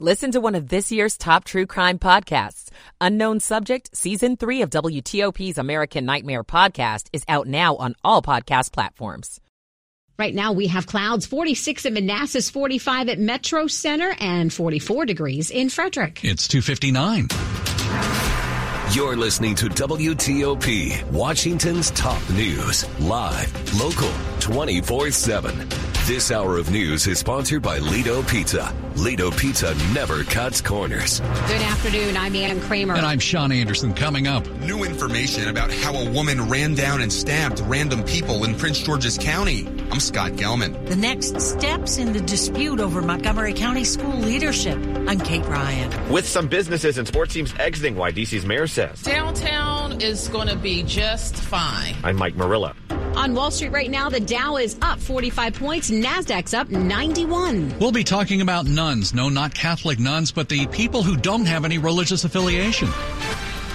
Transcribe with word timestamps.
Listen 0.00 0.32
to 0.32 0.40
one 0.40 0.56
of 0.56 0.68
this 0.70 0.90
year's 0.90 1.16
top 1.16 1.44
true 1.44 1.66
crime 1.66 2.00
podcasts. 2.00 2.68
Unknown 3.00 3.38
Subject, 3.38 3.96
Season 3.96 4.36
3 4.36 4.62
of 4.62 4.70
WTOP's 4.70 5.56
American 5.56 6.04
Nightmare 6.04 6.42
podcast 6.42 7.06
is 7.12 7.22
out 7.28 7.46
now 7.46 7.76
on 7.76 7.94
all 8.02 8.20
podcast 8.20 8.72
platforms. 8.72 9.40
Right 10.18 10.34
now 10.34 10.52
we 10.52 10.66
have 10.66 10.88
clouds 10.88 11.26
46 11.26 11.86
in 11.86 11.94
Manassas, 11.94 12.50
45 12.50 13.08
at 13.08 13.20
Metro 13.20 13.68
Center, 13.68 14.16
and 14.18 14.52
44 14.52 15.06
degrees 15.06 15.52
in 15.52 15.70
Frederick. 15.70 16.24
It's 16.24 16.48
259. 16.48 17.28
You're 18.92 19.16
listening 19.16 19.54
to 19.56 19.66
WTOP, 19.66 21.04
Washington's 21.12 21.92
top 21.92 22.28
news, 22.30 22.84
live, 22.98 23.80
local, 23.80 24.12
24 24.44 25.10
7. 25.10 25.68
This 26.04 26.30
hour 26.30 26.58
of 26.58 26.70
news 26.70 27.06
is 27.06 27.18
sponsored 27.18 27.62
by 27.62 27.78
Lido 27.78 28.22
Pizza. 28.24 28.74
Lido 28.94 29.30
Pizza 29.30 29.74
never 29.94 30.22
cuts 30.22 30.60
corners. 30.60 31.20
Good 31.20 31.62
afternoon. 31.62 32.14
I'm 32.18 32.36
Ann 32.36 32.60
Kramer. 32.60 32.94
And 32.94 33.06
I'm 33.06 33.18
Sean 33.18 33.50
Anderson. 33.50 33.94
Coming 33.94 34.26
up, 34.26 34.46
new 34.60 34.84
information 34.84 35.48
about 35.48 35.72
how 35.72 35.94
a 35.94 36.10
woman 36.10 36.50
ran 36.50 36.74
down 36.74 37.00
and 37.00 37.10
stabbed 37.10 37.60
random 37.60 38.04
people 38.04 38.44
in 38.44 38.54
Prince 38.54 38.80
George's 38.80 39.16
County. 39.16 39.66
I'm 39.90 39.98
Scott 39.98 40.32
Gelman. 40.32 40.88
The 40.88 40.96
next 40.96 41.40
steps 41.40 41.96
in 41.96 42.12
the 42.12 42.20
dispute 42.20 42.80
over 42.80 43.00
Montgomery 43.00 43.54
County 43.54 43.84
school 43.84 44.14
leadership. 44.14 44.76
I'm 45.08 45.20
Kate 45.20 45.46
Ryan. 45.46 46.12
With 46.12 46.28
some 46.28 46.48
businesses 46.48 46.98
and 46.98 47.08
sports 47.08 47.32
teams 47.32 47.54
exiting, 47.58 47.96
why 47.96 48.12
DC's 48.12 48.44
mayor 48.44 48.66
says. 48.66 49.00
Downtown 49.00 50.02
is 50.02 50.28
going 50.28 50.48
to 50.48 50.56
be 50.56 50.82
just 50.82 51.34
fine. 51.34 51.94
I'm 52.04 52.16
Mike 52.16 52.36
Murillo. 52.36 52.74
On 53.16 53.32
Wall 53.32 53.52
Street 53.52 53.70
right 53.70 53.90
now, 53.90 54.08
the 54.08 54.18
Dow 54.18 54.56
is 54.56 54.76
up 54.82 54.98
45 54.98 55.54
points, 55.54 55.90
NASDAQ's 55.90 56.52
up 56.52 56.68
91. 56.68 57.78
We'll 57.78 57.92
be 57.92 58.02
talking 58.02 58.40
about 58.40 58.66
nones. 58.66 59.14
No, 59.14 59.28
not 59.28 59.54
Catholic 59.54 60.00
nuns, 60.00 60.32
but 60.32 60.48
the 60.48 60.66
people 60.66 61.02
who 61.02 61.16
don't 61.16 61.46
have 61.46 61.64
any 61.64 61.78
religious 61.78 62.24
affiliation. 62.24 62.88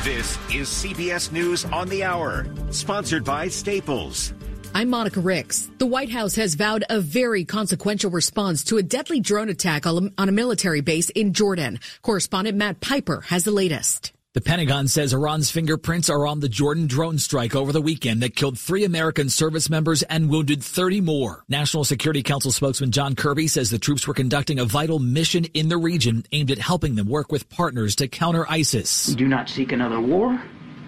This 0.03 0.37
is 0.53 0.67
CBS 0.67 1.31
News 1.31 1.63
on 1.65 1.87
the 1.87 2.03
Hour, 2.03 2.47
sponsored 2.71 3.23
by 3.23 3.47
Staples. 3.47 4.33
I'm 4.75 4.89
Monica 4.89 5.21
Ricks. 5.21 5.69
The 5.77 5.87
White 5.87 6.09
House 6.09 6.35
has 6.35 6.55
vowed 6.55 6.83
a 6.89 6.99
very 6.99 7.45
consequential 7.45 8.11
response 8.11 8.65
to 8.65 8.77
a 8.77 8.83
deadly 8.83 9.19
drone 9.19 9.49
attack 9.49 9.87
on 9.87 10.11
a 10.17 10.31
military 10.31 10.81
base 10.81 11.09
in 11.09 11.33
Jordan. 11.33 11.79
Correspondent 12.01 12.57
Matt 12.57 12.81
Piper 12.81 13.21
has 13.21 13.45
the 13.45 13.51
latest. 13.51 14.11
The 14.35 14.41
Pentagon 14.41 14.87
says 14.87 15.11
Iran's 15.11 15.49
fingerprints 15.49 16.07
are 16.07 16.27
on 16.27 16.39
the 16.39 16.49
Jordan 16.49 16.85
drone 16.85 17.17
strike 17.17 17.55
over 17.55 17.71
the 17.71 17.81
weekend 17.81 18.21
that 18.21 18.35
killed 18.35 18.59
three 18.59 18.83
American 18.83 19.27
service 19.27 19.71
members 19.71 20.03
and 20.03 20.29
wounded 20.29 20.63
30 20.63 21.01
more. 21.01 21.43
National 21.49 21.83
Security 21.83 22.21
Council 22.21 22.51
spokesman 22.51 22.91
John 22.91 23.15
Kirby 23.15 23.47
says 23.47 23.71
the 23.71 23.79
troops 23.79 24.05
were 24.05 24.13
conducting 24.13 24.59
a 24.59 24.65
vital 24.65 24.99
mission 24.99 25.45
in 25.55 25.67
the 25.67 25.79
region 25.79 26.23
aimed 26.31 26.51
at 26.51 26.59
helping 26.59 26.93
them 26.93 27.07
work 27.07 27.31
with 27.31 27.49
partners 27.49 27.95
to 27.95 28.07
counter 28.07 28.45
ISIS. 28.47 29.07
We 29.07 29.15
do 29.15 29.27
not 29.27 29.49
seek 29.49 29.71
another 29.71 29.99
war. 29.99 30.39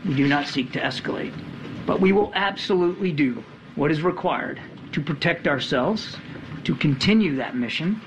We 0.05 0.13
do 0.13 0.27
not 0.27 0.45
seek 0.45 0.71
to 0.73 0.79
escalate. 0.79 1.33
But 1.87 1.99
we 1.99 2.11
will 2.11 2.31
absolutely 2.35 3.11
do 3.11 3.43
what 3.73 3.89
is 3.89 4.03
required 4.03 4.61
to 4.91 5.01
protect 5.01 5.47
ourselves, 5.47 6.15
to 6.65 6.75
continue 6.75 7.37
that 7.37 7.55
mission, 7.55 8.01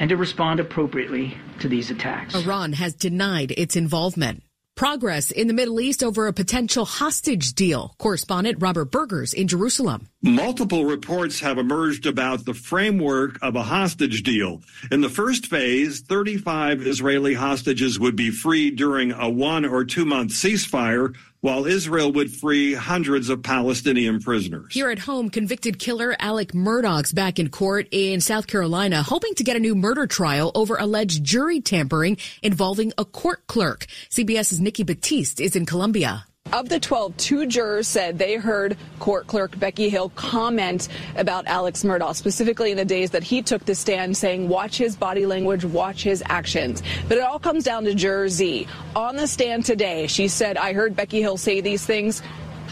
and 0.00 0.08
to 0.08 0.16
respond 0.16 0.58
appropriately 0.58 1.36
to 1.60 1.68
these 1.68 1.90
attacks. 1.90 2.34
Iran 2.34 2.72
has 2.72 2.94
denied 2.94 3.52
its 3.52 3.76
involvement. 3.76 4.42
Progress 4.80 5.30
in 5.30 5.46
the 5.46 5.52
Middle 5.52 5.78
East 5.78 6.02
over 6.02 6.26
a 6.26 6.32
potential 6.32 6.86
hostage 6.86 7.52
deal. 7.52 7.94
Correspondent 7.98 8.62
Robert 8.62 8.86
Berger's 8.86 9.34
in 9.34 9.46
Jerusalem. 9.46 10.08
Multiple 10.22 10.86
reports 10.86 11.40
have 11.40 11.58
emerged 11.58 12.06
about 12.06 12.46
the 12.46 12.54
framework 12.54 13.38
of 13.42 13.56
a 13.56 13.62
hostage 13.62 14.22
deal. 14.22 14.62
In 14.90 15.02
the 15.02 15.10
first 15.10 15.48
phase, 15.48 16.00
35 16.00 16.86
Israeli 16.86 17.34
hostages 17.34 18.00
would 18.00 18.16
be 18.16 18.30
freed 18.30 18.76
during 18.76 19.12
a 19.12 19.28
one 19.28 19.66
or 19.66 19.84
two 19.84 20.06
month 20.06 20.30
ceasefire 20.30 21.14
while 21.40 21.66
Israel 21.66 22.12
would 22.12 22.30
free 22.30 22.74
hundreds 22.74 23.28
of 23.28 23.42
Palestinian 23.42 24.20
prisoners. 24.20 24.72
Here 24.72 24.90
at 24.90 24.98
home, 24.98 25.30
convicted 25.30 25.78
killer 25.78 26.14
Alex 26.18 26.54
Murdaugh's 26.54 27.12
back 27.12 27.38
in 27.38 27.48
court 27.48 27.88
in 27.90 28.20
South 28.20 28.46
Carolina, 28.46 29.02
hoping 29.02 29.34
to 29.34 29.44
get 29.44 29.56
a 29.56 29.60
new 29.60 29.74
murder 29.74 30.06
trial 30.06 30.52
over 30.54 30.76
alleged 30.76 31.24
jury 31.24 31.60
tampering 31.60 32.18
involving 32.42 32.92
a 32.98 33.04
court 33.04 33.46
clerk. 33.46 33.86
CBS's 34.10 34.60
Nikki 34.60 34.82
Batiste 34.82 35.40
is 35.40 35.56
in 35.56 35.66
Columbia. 35.66 36.26
Of 36.52 36.68
the 36.68 36.80
12, 36.80 37.16
two 37.16 37.46
jurors 37.46 37.86
said 37.86 38.18
they 38.18 38.34
heard 38.34 38.76
court 38.98 39.28
clerk 39.28 39.56
Becky 39.60 39.88
Hill 39.88 40.08
comment 40.16 40.88
about 41.14 41.46
Alex 41.46 41.84
Murdaugh, 41.84 42.14
specifically 42.14 42.72
in 42.72 42.76
the 42.76 42.84
days 42.84 43.10
that 43.12 43.22
he 43.22 43.40
took 43.40 43.64
the 43.64 43.74
stand 43.74 44.16
saying, 44.16 44.48
watch 44.48 44.76
his 44.76 44.96
body 44.96 45.26
language, 45.26 45.64
watch 45.64 46.02
his 46.02 46.24
actions. 46.26 46.82
But 47.06 47.18
it 47.18 47.22
all 47.22 47.38
comes 47.38 47.62
down 47.62 47.84
to 47.84 47.94
juror 47.94 48.28
Z. 48.28 48.66
On 48.96 49.14
the 49.14 49.28
stand 49.28 49.64
today, 49.64 50.08
she 50.08 50.26
said, 50.26 50.56
I 50.56 50.72
heard 50.72 50.96
Becky 50.96 51.20
Hill 51.20 51.36
say 51.36 51.60
these 51.60 51.86
things. 51.86 52.20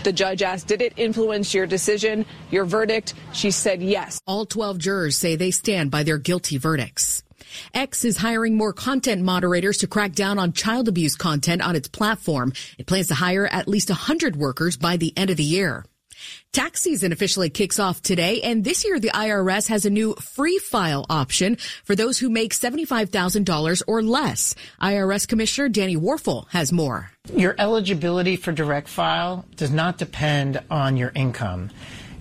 The 0.03 0.13
judge 0.13 0.43
asked, 0.43 0.67
Did 0.67 0.83
it 0.83 0.95
influence 0.97 1.55
your 1.55 1.67
decision, 1.67 2.27
your 2.51 2.65
verdict? 2.65 3.15
She 3.33 3.53
said 3.53 3.81
yes. 3.81 4.21
All 4.27 4.45
12 4.45 4.79
jurors 4.79 5.17
say 5.17 5.37
they 5.37 5.53
stand 5.53 5.93
by 5.93 6.03
their 6.03 6.19
guilty 6.19 6.59
verdicts. 6.59 7.23
X 7.75 8.05
is 8.05 8.17
hiring 8.17 8.57
more 8.57 8.73
content 8.73 9.23
moderators 9.23 9.79
to 9.79 9.87
crack 9.87 10.13
down 10.13 10.39
on 10.39 10.53
child 10.53 10.89
abuse 10.89 11.17
content 11.17 11.63
on 11.63 11.77
its 11.77 11.89
platform. 11.89 12.53
It 12.79 12.87
plans 12.87 13.09
to 13.09 13.15
hire 13.15 13.47
at 13.47 13.69
least 13.69 13.91
100 13.91 14.37
workers 14.37 14.77
by 14.77 14.97
the 14.97 15.13
end 15.17 15.31
of 15.31 15.37
the 15.37 15.45
year. 15.45 15.85
Tax 16.53 16.81
season 16.81 17.13
officially 17.13 17.51
kicks 17.51 17.79
off 17.79 18.03
today, 18.03 18.41
and 18.41 18.65
this 18.65 18.85
year 18.85 18.99
the 18.99 19.11
IRS 19.11 19.69
has 19.69 19.85
a 19.85 19.91
new 19.91 20.15
free 20.15 20.59
file 20.59 21.07
option 21.09 21.57
for 21.85 21.95
those 21.95 22.19
who 22.19 22.31
make 22.31 22.55
$75,000 22.55 23.83
or 23.87 24.03
less. 24.03 24.55
IRS 24.81 25.29
Commissioner 25.29 25.69
Danny 25.69 25.97
Werfel 25.97 26.49
has 26.49 26.73
more. 26.73 27.11
Your 27.35 27.55
eligibility 27.59 28.37
for 28.37 28.53
direct 28.53 28.89
file 28.89 29.45
does 29.57 29.71
not 29.71 29.99
depend 29.99 30.61
on 30.71 30.97
your 30.97 31.13
income. 31.15 31.71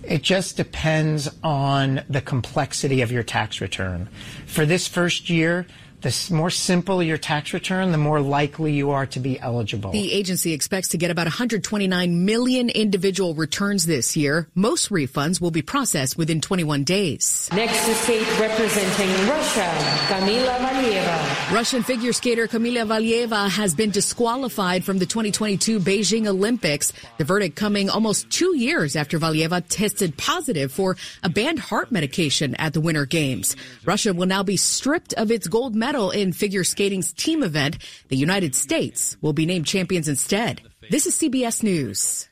It 0.07 0.23
just 0.23 0.55
depends 0.55 1.29
on 1.43 2.01
the 2.09 2.21
complexity 2.21 3.01
of 3.01 3.11
your 3.11 3.23
tax 3.23 3.59
return. 3.59 4.07
For 4.45 4.65
this 4.65 4.87
first 4.87 5.29
year, 5.29 5.67
the 6.07 6.33
more 6.33 6.49
simple 6.49 7.03
your 7.03 7.17
tax 7.17 7.53
return, 7.53 7.91
the 7.91 7.97
more 7.97 8.21
likely 8.21 8.71
you 8.71 8.91
are 8.91 9.05
to 9.07 9.19
be 9.19 9.37
eligible. 9.39 9.91
The 9.91 10.13
agency 10.13 10.53
expects 10.53 10.87
to 10.89 10.97
get 10.97 11.11
about 11.11 11.25
129 11.25 12.25
million 12.25 12.69
individual 12.69 13.33
returns 13.33 13.85
this 13.85 14.15
year. 14.15 14.47
Most 14.55 14.89
refunds 14.89 15.41
will 15.41 15.51
be 15.51 15.61
processed 15.61 16.17
within 16.17 16.39
21 16.39 16.85
days. 16.85 17.49
Next 17.53 17.85
to 17.85 17.93
state 17.95 18.39
representing 18.39 19.09
Russia, 19.27 19.69
Kamila 20.07 20.57
Valieva. 20.59 21.53
Russian 21.53 21.83
figure 21.83 22.13
skater 22.13 22.47
Kamila 22.47 22.87
Valieva 22.87 23.49
has 23.49 23.75
been 23.75 23.89
disqualified 23.89 24.85
from 24.85 24.99
the 24.99 25.05
2022 25.05 25.79
Beijing 25.81 26.27
Olympics. 26.27 26.93
The 27.17 27.25
verdict 27.25 27.57
coming 27.57 27.89
almost 27.89 28.29
two 28.29 28.55
years 28.55 28.95
after 28.95 29.19
Valieva 29.19 29.61
tested 29.67 30.15
positive 30.17 30.71
for 30.71 30.95
a 31.23 31.29
banned 31.29 31.59
heart 31.59 31.91
medication 31.91 32.55
at 32.55 32.73
the 32.73 32.79
Winter 32.79 33.05
Games. 33.05 33.57
Russia 33.83 34.13
will 34.13 34.27
now 34.27 34.43
be 34.43 34.55
stripped 34.55 35.13
of 35.13 35.31
its 35.31 35.47
gold 35.47 35.75
medal 35.75 35.96
medal 35.97 36.11
in 36.11 36.31
figure 36.31 36.63
skating's 36.63 37.11
team 37.11 37.41
event. 37.43 37.77
The 38.09 38.15
United 38.15 38.53
States 38.53 39.17
will 39.21 39.33
be 39.33 39.47
named 39.47 39.65
champions 39.65 40.07
instead. 40.07 40.61
This 40.91 41.07
is 41.07 41.15
CBS 41.15 41.63
News. 41.63 42.29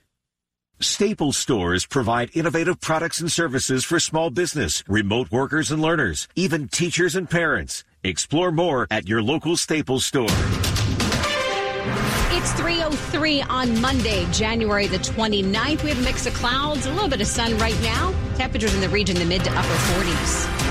Staples 0.81 1.37
stores 1.37 1.85
provide 1.85 2.29
innovative 2.33 2.79
products 2.79 3.21
and 3.21 3.31
services 3.31 3.83
for 3.83 3.99
small 3.99 4.29
business, 4.29 4.83
remote 4.87 5.31
workers 5.31 5.71
and 5.71 5.81
learners, 5.81 6.27
even 6.35 6.67
teachers 6.67 7.15
and 7.15 7.27
parents. 7.27 7.83
Explore 8.03 8.51
more 8.51 8.85
at 8.91 9.07
your 9.07 9.23
local 9.23 9.57
Staples 9.57 10.05
store. 10.05 10.27
It's 12.37 12.51
303 12.53 13.41
on 13.43 13.81
Monday, 13.81 14.27
January 14.31 14.85
the 14.87 14.99
29th. 14.99 15.81
We 15.81 15.89
have 15.89 15.99
a 15.99 16.03
mix 16.03 16.27
of 16.27 16.33
clouds, 16.35 16.85
a 16.85 16.91
little 16.91 17.09
bit 17.09 17.21
of 17.21 17.27
sun 17.27 17.57
right 17.57 17.79
now. 17.81 18.13
Temperatures 18.35 18.75
in 18.75 18.81
the 18.81 18.89
region, 18.89 19.15
the 19.17 19.25
mid 19.25 19.43
to 19.45 19.51
upper 19.51 19.77
40s. 19.95 20.64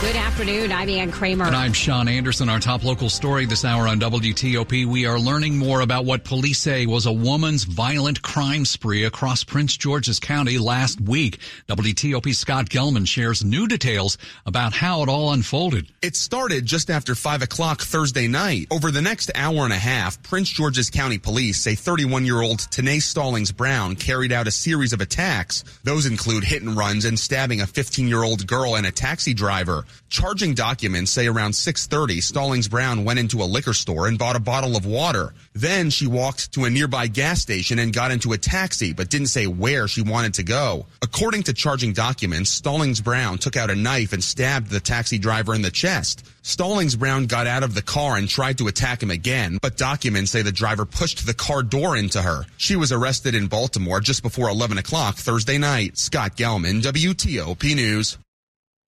Good 0.00 0.16
afternoon. 0.16 0.72
I'm 0.72 0.88
Ann 0.88 1.12
Kramer. 1.12 1.44
And 1.44 1.54
I'm 1.54 1.74
Sean 1.74 2.08
Anderson. 2.08 2.48
Our 2.48 2.58
top 2.58 2.84
local 2.84 3.10
story 3.10 3.44
this 3.44 3.66
hour 3.66 3.86
on 3.86 4.00
WTOP. 4.00 4.86
We 4.86 5.04
are 5.04 5.18
learning 5.18 5.58
more 5.58 5.82
about 5.82 6.06
what 6.06 6.24
police 6.24 6.58
say 6.58 6.86
was 6.86 7.04
a 7.04 7.12
woman's 7.12 7.64
violent 7.64 8.22
crime 8.22 8.64
spree 8.64 9.04
across 9.04 9.44
Prince 9.44 9.76
George's 9.76 10.18
County 10.18 10.56
last 10.56 11.02
week. 11.02 11.38
WTOP 11.68 12.34
Scott 12.34 12.70
Gelman 12.70 13.06
shares 13.06 13.44
new 13.44 13.68
details 13.68 14.16
about 14.46 14.72
how 14.72 15.02
it 15.02 15.10
all 15.10 15.34
unfolded. 15.34 15.92
It 16.00 16.16
started 16.16 16.64
just 16.64 16.88
after 16.88 17.14
5 17.14 17.42
o'clock 17.42 17.82
Thursday 17.82 18.26
night. 18.26 18.68
Over 18.70 18.90
the 18.90 19.02
next 19.02 19.30
hour 19.34 19.64
and 19.64 19.72
a 19.72 19.76
half, 19.76 20.22
Prince 20.22 20.48
George's 20.48 20.88
County 20.88 21.18
police 21.18 21.60
say 21.60 21.74
31 21.74 22.24
year 22.24 22.40
old 22.40 22.60
Tanae 22.60 23.02
Stallings 23.02 23.52
Brown 23.52 23.96
carried 23.96 24.32
out 24.32 24.48
a 24.48 24.50
series 24.50 24.94
of 24.94 25.02
attacks. 25.02 25.62
Those 25.84 26.06
include 26.06 26.44
hit 26.44 26.62
and 26.62 26.74
runs 26.74 27.04
and 27.04 27.18
stabbing 27.18 27.60
a 27.60 27.66
15 27.66 28.08
year 28.08 28.22
old 28.22 28.46
girl 28.46 28.76
and 28.76 28.86
a 28.86 28.90
taxi 28.90 29.34
driver. 29.34 29.84
Charging 30.08 30.54
documents 30.54 31.12
say 31.12 31.28
around 31.28 31.52
6:30, 31.52 32.20
Stallings 32.20 32.68
Brown 32.68 33.04
went 33.04 33.18
into 33.18 33.42
a 33.42 33.44
liquor 33.44 33.74
store 33.74 34.08
and 34.08 34.18
bought 34.18 34.34
a 34.34 34.40
bottle 34.40 34.76
of 34.76 34.84
water. 34.84 35.34
Then 35.54 35.90
she 35.90 36.06
walked 36.06 36.52
to 36.52 36.64
a 36.64 36.70
nearby 36.70 37.06
gas 37.06 37.40
station 37.40 37.78
and 37.78 37.92
got 37.92 38.10
into 38.10 38.32
a 38.32 38.38
taxi, 38.38 38.92
but 38.92 39.08
didn't 39.08 39.28
say 39.28 39.46
where 39.46 39.86
she 39.86 40.02
wanted 40.02 40.34
to 40.34 40.42
go. 40.42 40.86
According 41.02 41.44
to 41.44 41.52
charging 41.52 41.92
documents, 41.92 42.50
Stallings 42.50 43.00
Brown 43.00 43.38
took 43.38 43.56
out 43.56 43.70
a 43.70 43.74
knife 43.76 44.12
and 44.12 44.22
stabbed 44.22 44.70
the 44.70 44.80
taxi 44.80 45.18
driver 45.18 45.54
in 45.54 45.62
the 45.62 45.70
chest. 45.70 46.24
Stallings 46.42 46.96
Brown 46.96 47.26
got 47.26 47.46
out 47.46 47.62
of 47.62 47.74
the 47.74 47.82
car 47.82 48.16
and 48.16 48.28
tried 48.28 48.58
to 48.58 48.68
attack 48.68 49.02
him 49.02 49.10
again, 49.10 49.58
but 49.60 49.76
documents 49.76 50.30
say 50.30 50.42
the 50.42 50.50
driver 50.50 50.86
pushed 50.86 51.26
the 51.26 51.34
car 51.34 51.62
door 51.62 51.96
into 51.96 52.20
her. 52.20 52.46
She 52.56 52.76
was 52.76 52.92
arrested 52.92 53.34
in 53.34 53.46
Baltimore 53.46 54.00
just 54.00 54.22
before 54.22 54.48
11 54.48 54.78
o'clock 54.78 55.16
Thursday 55.16 55.58
night. 55.58 55.98
Scott 55.98 56.36
Gelman, 56.36 56.82
WTOP 56.82 57.74
News. 57.74 58.18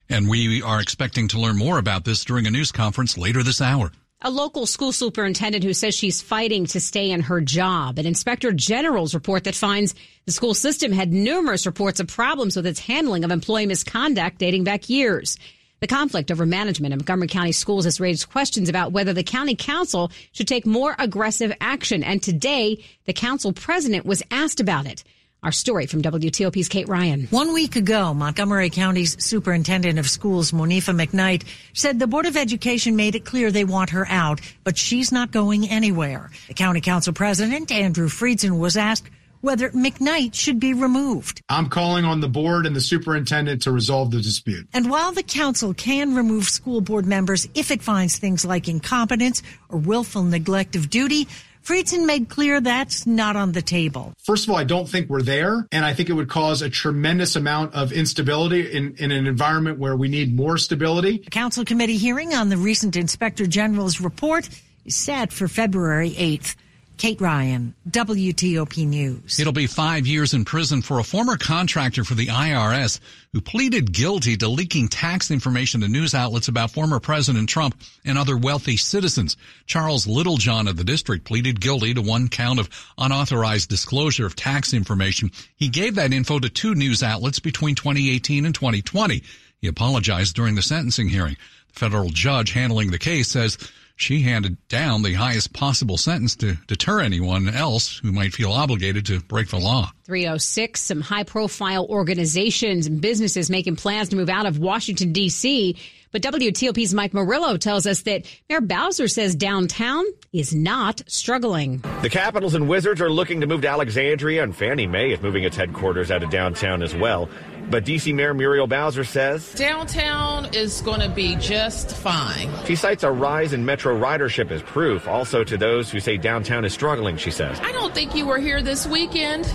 And 0.08 0.28
we 0.28 0.62
are 0.62 0.80
expecting 0.80 1.28
to 1.28 1.40
learn 1.40 1.56
more 1.56 1.78
about 1.78 2.04
this 2.04 2.24
during 2.24 2.46
a 2.46 2.50
news 2.50 2.72
conference 2.72 3.16
later 3.16 3.42
this 3.42 3.60
hour. 3.60 3.92
A 4.24 4.30
local 4.30 4.66
school 4.66 4.92
superintendent 4.92 5.64
who 5.64 5.74
says 5.74 5.96
she's 5.96 6.22
fighting 6.22 6.66
to 6.66 6.80
stay 6.80 7.10
in 7.10 7.22
her 7.22 7.40
job. 7.40 7.98
An 7.98 8.06
inspector 8.06 8.52
general's 8.52 9.14
report 9.14 9.42
that 9.44 9.56
finds 9.56 9.96
the 10.26 10.32
school 10.32 10.54
system 10.54 10.92
had 10.92 11.12
numerous 11.12 11.66
reports 11.66 11.98
of 11.98 12.06
problems 12.06 12.54
with 12.54 12.66
its 12.66 12.78
handling 12.78 13.24
of 13.24 13.32
employee 13.32 13.66
misconduct 13.66 14.38
dating 14.38 14.62
back 14.62 14.88
years. 14.88 15.38
The 15.80 15.88
conflict 15.88 16.30
over 16.30 16.46
management 16.46 16.92
in 16.92 16.98
Montgomery 16.98 17.26
County 17.26 17.50
schools 17.50 17.84
has 17.84 17.98
raised 17.98 18.30
questions 18.30 18.68
about 18.68 18.92
whether 18.92 19.12
the 19.12 19.24
county 19.24 19.56
council 19.56 20.12
should 20.30 20.46
take 20.46 20.64
more 20.64 20.94
aggressive 21.00 21.52
action. 21.60 22.04
And 22.04 22.22
today, 22.22 22.84
the 23.06 23.12
council 23.12 23.52
president 23.52 24.06
was 24.06 24.22
asked 24.30 24.60
about 24.60 24.86
it. 24.86 25.02
Our 25.44 25.50
story 25.50 25.86
from 25.86 26.02
WTOP's 26.02 26.68
Kate 26.68 26.86
Ryan. 26.86 27.26
One 27.30 27.52
week 27.52 27.74
ago, 27.74 28.14
Montgomery 28.14 28.70
County's 28.70 29.20
superintendent 29.20 29.98
of 29.98 30.08
schools, 30.08 30.52
Monifa 30.52 30.94
McKnight, 30.94 31.42
said 31.72 31.98
the 31.98 32.06
Board 32.06 32.26
of 32.26 32.36
Education 32.36 32.94
made 32.94 33.16
it 33.16 33.24
clear 33.24 33.50
they 33.50 33.64
want 33.64 33.90
her 33.90 34.06
out, 34.08 34.40
but 34.62 34.78
she's 34.78 35.10
not 35.10 35.32
going 35.32 35.68
anywhere. 35.68 36.30
The 36.46 36.54
county 36.54 36.80
council 36.80 37.12
president, 37.12 37.72
Andrew 37.72 38.06
Friedson, 38.06 38.60
was 38.60 38.76
asked 38.76 39.10
whether 39.40 39.70
McKnight 39.70 40.32
should 40.34 40.60
be 40.60 40.74
removed. 40.74 41.42
I'm 41.48 41.68
calling 41.68 42.04
on 42.04 42.20
the 42.20 42.28
board 42.28 42.64
and 42.64 42.76
the 42.76 42.80
superintendent 42.80 43.62
to 43.62 43.72
resolve 43.72 44.12
the 44.12 44.20
dispute. 44.20 44.68
And 44.72 44.88
while 44.88 45.10
the 45.10 45.24
council 45.24 45.74
can 45.74 46.14
remove 46.14 46.44
school 46.44 46.80
board 46.80 47.04
members 47.04 47.48
if 47.56 47.72
it 47.72 47.82
finds 47.82 48.16
things 48.16 48.44
like 48.44 48.68
incompetence 48.68 49.42
or 49.68 49.80
willful 49.80 50.22
neglect 50.22 50.76
of 50.76 50.88
duty, 50.88 51.26
Friedson 51.62 52.06
made 52.06 52.28
clear 52.28 52.60
that's 52.60 53.06
not 53.06 53.36
on 53.36 53.52
the 53.52 53.62
table. 53.62 54.12
First 54.18 54.44
of 54.44 54.50
all, 54.50 54.56
I 54.56 54.64
don't 54.64 54.88
think 54.88 55.08
we're 55.08 55.22
there, 55.22 55.66
and 55.70 55.84
I 55.84 55.94
think 55.94 56.10
it 56.10 56.14
would 56.14 56.28
cause 56.28 56.60
a 56.60 56.68
tremendous 56.68 57.36
amount 57.36 57.74
of 57.74 57.92
instability 57.92 58.72
in, 58.72 58.96
in 58.98 59.12
an 59.12 59.28
environment 59.28 59.78
where 59.78 59.96
we 59.96 60.08
need 60.08 60.34
more 60.34 60.58
stability. 60.58 61.18
The 61.18 61.30
council 61.30 61.64
committee 61.64 61.98
hearing 61.98 62.34
on 62.34 62.48
the 62.48 62.56
recent 62.56 62.96
inspector 62.96 63.46
general's 63.46 64.00
report 64.00 64.48
is 64.84 64.96
set 64.96 65.32
for 65.32 65.46
February 65.46 66.10
8th. 66.10 66.56
Kate 67.02 67.20
Ryan, 67.20 67.74
WTOP 67.90 68.86
News. 68.86 69.40
It'll 69.40 69.52
be 69.52 69.66
five 69.66 70.06
years 70.06 70.34
in 70.34 70.44
prison 70.44 70.82
for 70.82 71.00
a 71.00 71.02
former 71.02 71.36
contractor 71.36 72.04
for 72.04 72.14
the 72.14 72.28
IRS 72.28 73.00
who 73.32 73.40
pleaded 73.40 73.92
guilty 73.92 74.36
to 74.36 74.46
leaking 74.46 74.86
tax 74.86 75.32
information 75.32 75.80
to 75.80 75.88
news 75.88 76.14
outlets 76.14 76.46
about 76.46 76.70
former 76.70 77.00
President 77.00 77.48
Trump 77.48 77.74
and 78.04 78.16
other 78.16 78.36
wealthy 78.36 78.76
citizens. 78.76 79.36
Charles 79.66 80.06
Littlejohn 80.06 80.68
of 80.68 80.76
the 80.76 80.84
district 80.84 81.24
pleaded 81.24 81.60
guilty 81.60 81.92
to 81.92 82.00
one 82.00 82.28
count 82.28 82.60
of 82.60 82.70
unauthorized 82.96 83.68
disclosure 83.68 84.24
of 84.24 84.36
tax 84.36 84.72
information. 84.72 85.32
He 85.56 85.70
gave 85.70 85.96
that 85.96 86.12
info 86.12 86.38
to 86.38 86.48
two 86.48 86.76
news 86.76 87.02
outlets 87.02 87.40
between 87.40 87.74
2018 87.74 88.46
and 88.46 88.54
2020. 88.54 89.24
He 89.60 89.66
apologized 89.66 90.36
during 90.36 90.54
the 90.54 90.62
sentencing 90.62 91.08
hearing. 91.08 91.36
The 91.72 91.80
federal 91.80 92.10
judge 92.10 92.52
handling 92.52 92.92
the 92.92 92.98
case 93.00 93.26
says 93.26 93.58
she 93.96 94.22
handed 94.22 94.56
down 94.68 95.02
the 95.02 95.14
highest 95.14 95.52
possible 95.52 95.96
sentence 95.96 96.36
to 96.36 96.56
deter 96.66 97.00
anyone 97.00 97.48
else 97.48 97.98
who 97.98 98.12
might 98.12 98.32
feel 98.32 98.52
obligated 98.52 99.06
to 99.06 99.20
break 99.20 99.48
the 99.48 99.58
law. 99.58 99.90
306, 100.04 100.80
some 100.80 101.00
high 101.00 101.24
profile 101.24 101.86
organizations 101.86 102.86
and 102.86 103.00
businesses 103.00 103.50
making 103.50 103.76
plans 103.76 104.08
to 104.08 104.16
move 104.16 104.28
out 104.28 104.46
of 104.46 104.58
Washington, 104.58 105.12
D.C. 105.12 105.76
But 106.10 106.22
WTOP's 106.22 106.92
Mike 106.92 107.14
Murillo 107.14 107.56
tells 107.56 107.86
us 107.86 108.02
that 108.02 108.26
Mayor 108.50 108.60
Bowser 108.60 109.08
says 109.08 109.34
downtown 109.34 110.04
is 110.32 110.54
not 110.54 111.02
struggling. 111.06 111.82
The 112.02 112.10
Capitals 112.10 112.54
and 112.54 112.68
Wizards 112.68 113.00
are 113.00 113.10
looking 113.10 113.40
to 113.40 113.46
move 113.46 113.62
to 113.62 113.68
Alexandria, 113.68 114.42
and 114.42 114.54
Fannie 114.54 114.86
Mae 114.86 115.12
is 115.12 115.22
moving 115.22 115.44
its 115.44 115.56
headquarters 115.56 116.10
out 116.10 116.22
of 116.22 116.28
downtown 116.30 116.82
as 116.82 116.94
well. 116.94 117.30
But 117.70 117.84
DC 117.84 118.14
Mayor 118.14 118.34
Muriel 118.34 118.66
Bowser 118.66 119.04
says 119.04 119.52
downtown 119.54 120.54
is 120.54 120.80
going 120.82 121.00
to 121.00 121.08
be 121.08 121.36
just 121.36 121.96
fine. 121.96 122.48
She 122.66 122.76
cites 122.76 123.02
a 123.02 123.10
rise 123.10 123.52
in 123.52 123.64
metro 123.64 123.98
ridership 123.98 124.50
as 124.50 124.62
proof. 124.62 125.08
Also, 125.08 125.44
to 125.44 125.56
those 125.56 125.90
who 125.90 126.00
say 126.00 126.16
downtown 126.16 126.64
is 126.64 126.72
struggling, 126.72 127.16
she 127.16 127.30
says. 127.30 127.58
I 127.60 127.72
don't 127.72 127.94
think 127.94 128.14
you 128.14 128.26
were 128.26 128.38
here 128.38 128.62
this 128.62 128.86
weekend 128.86 129.50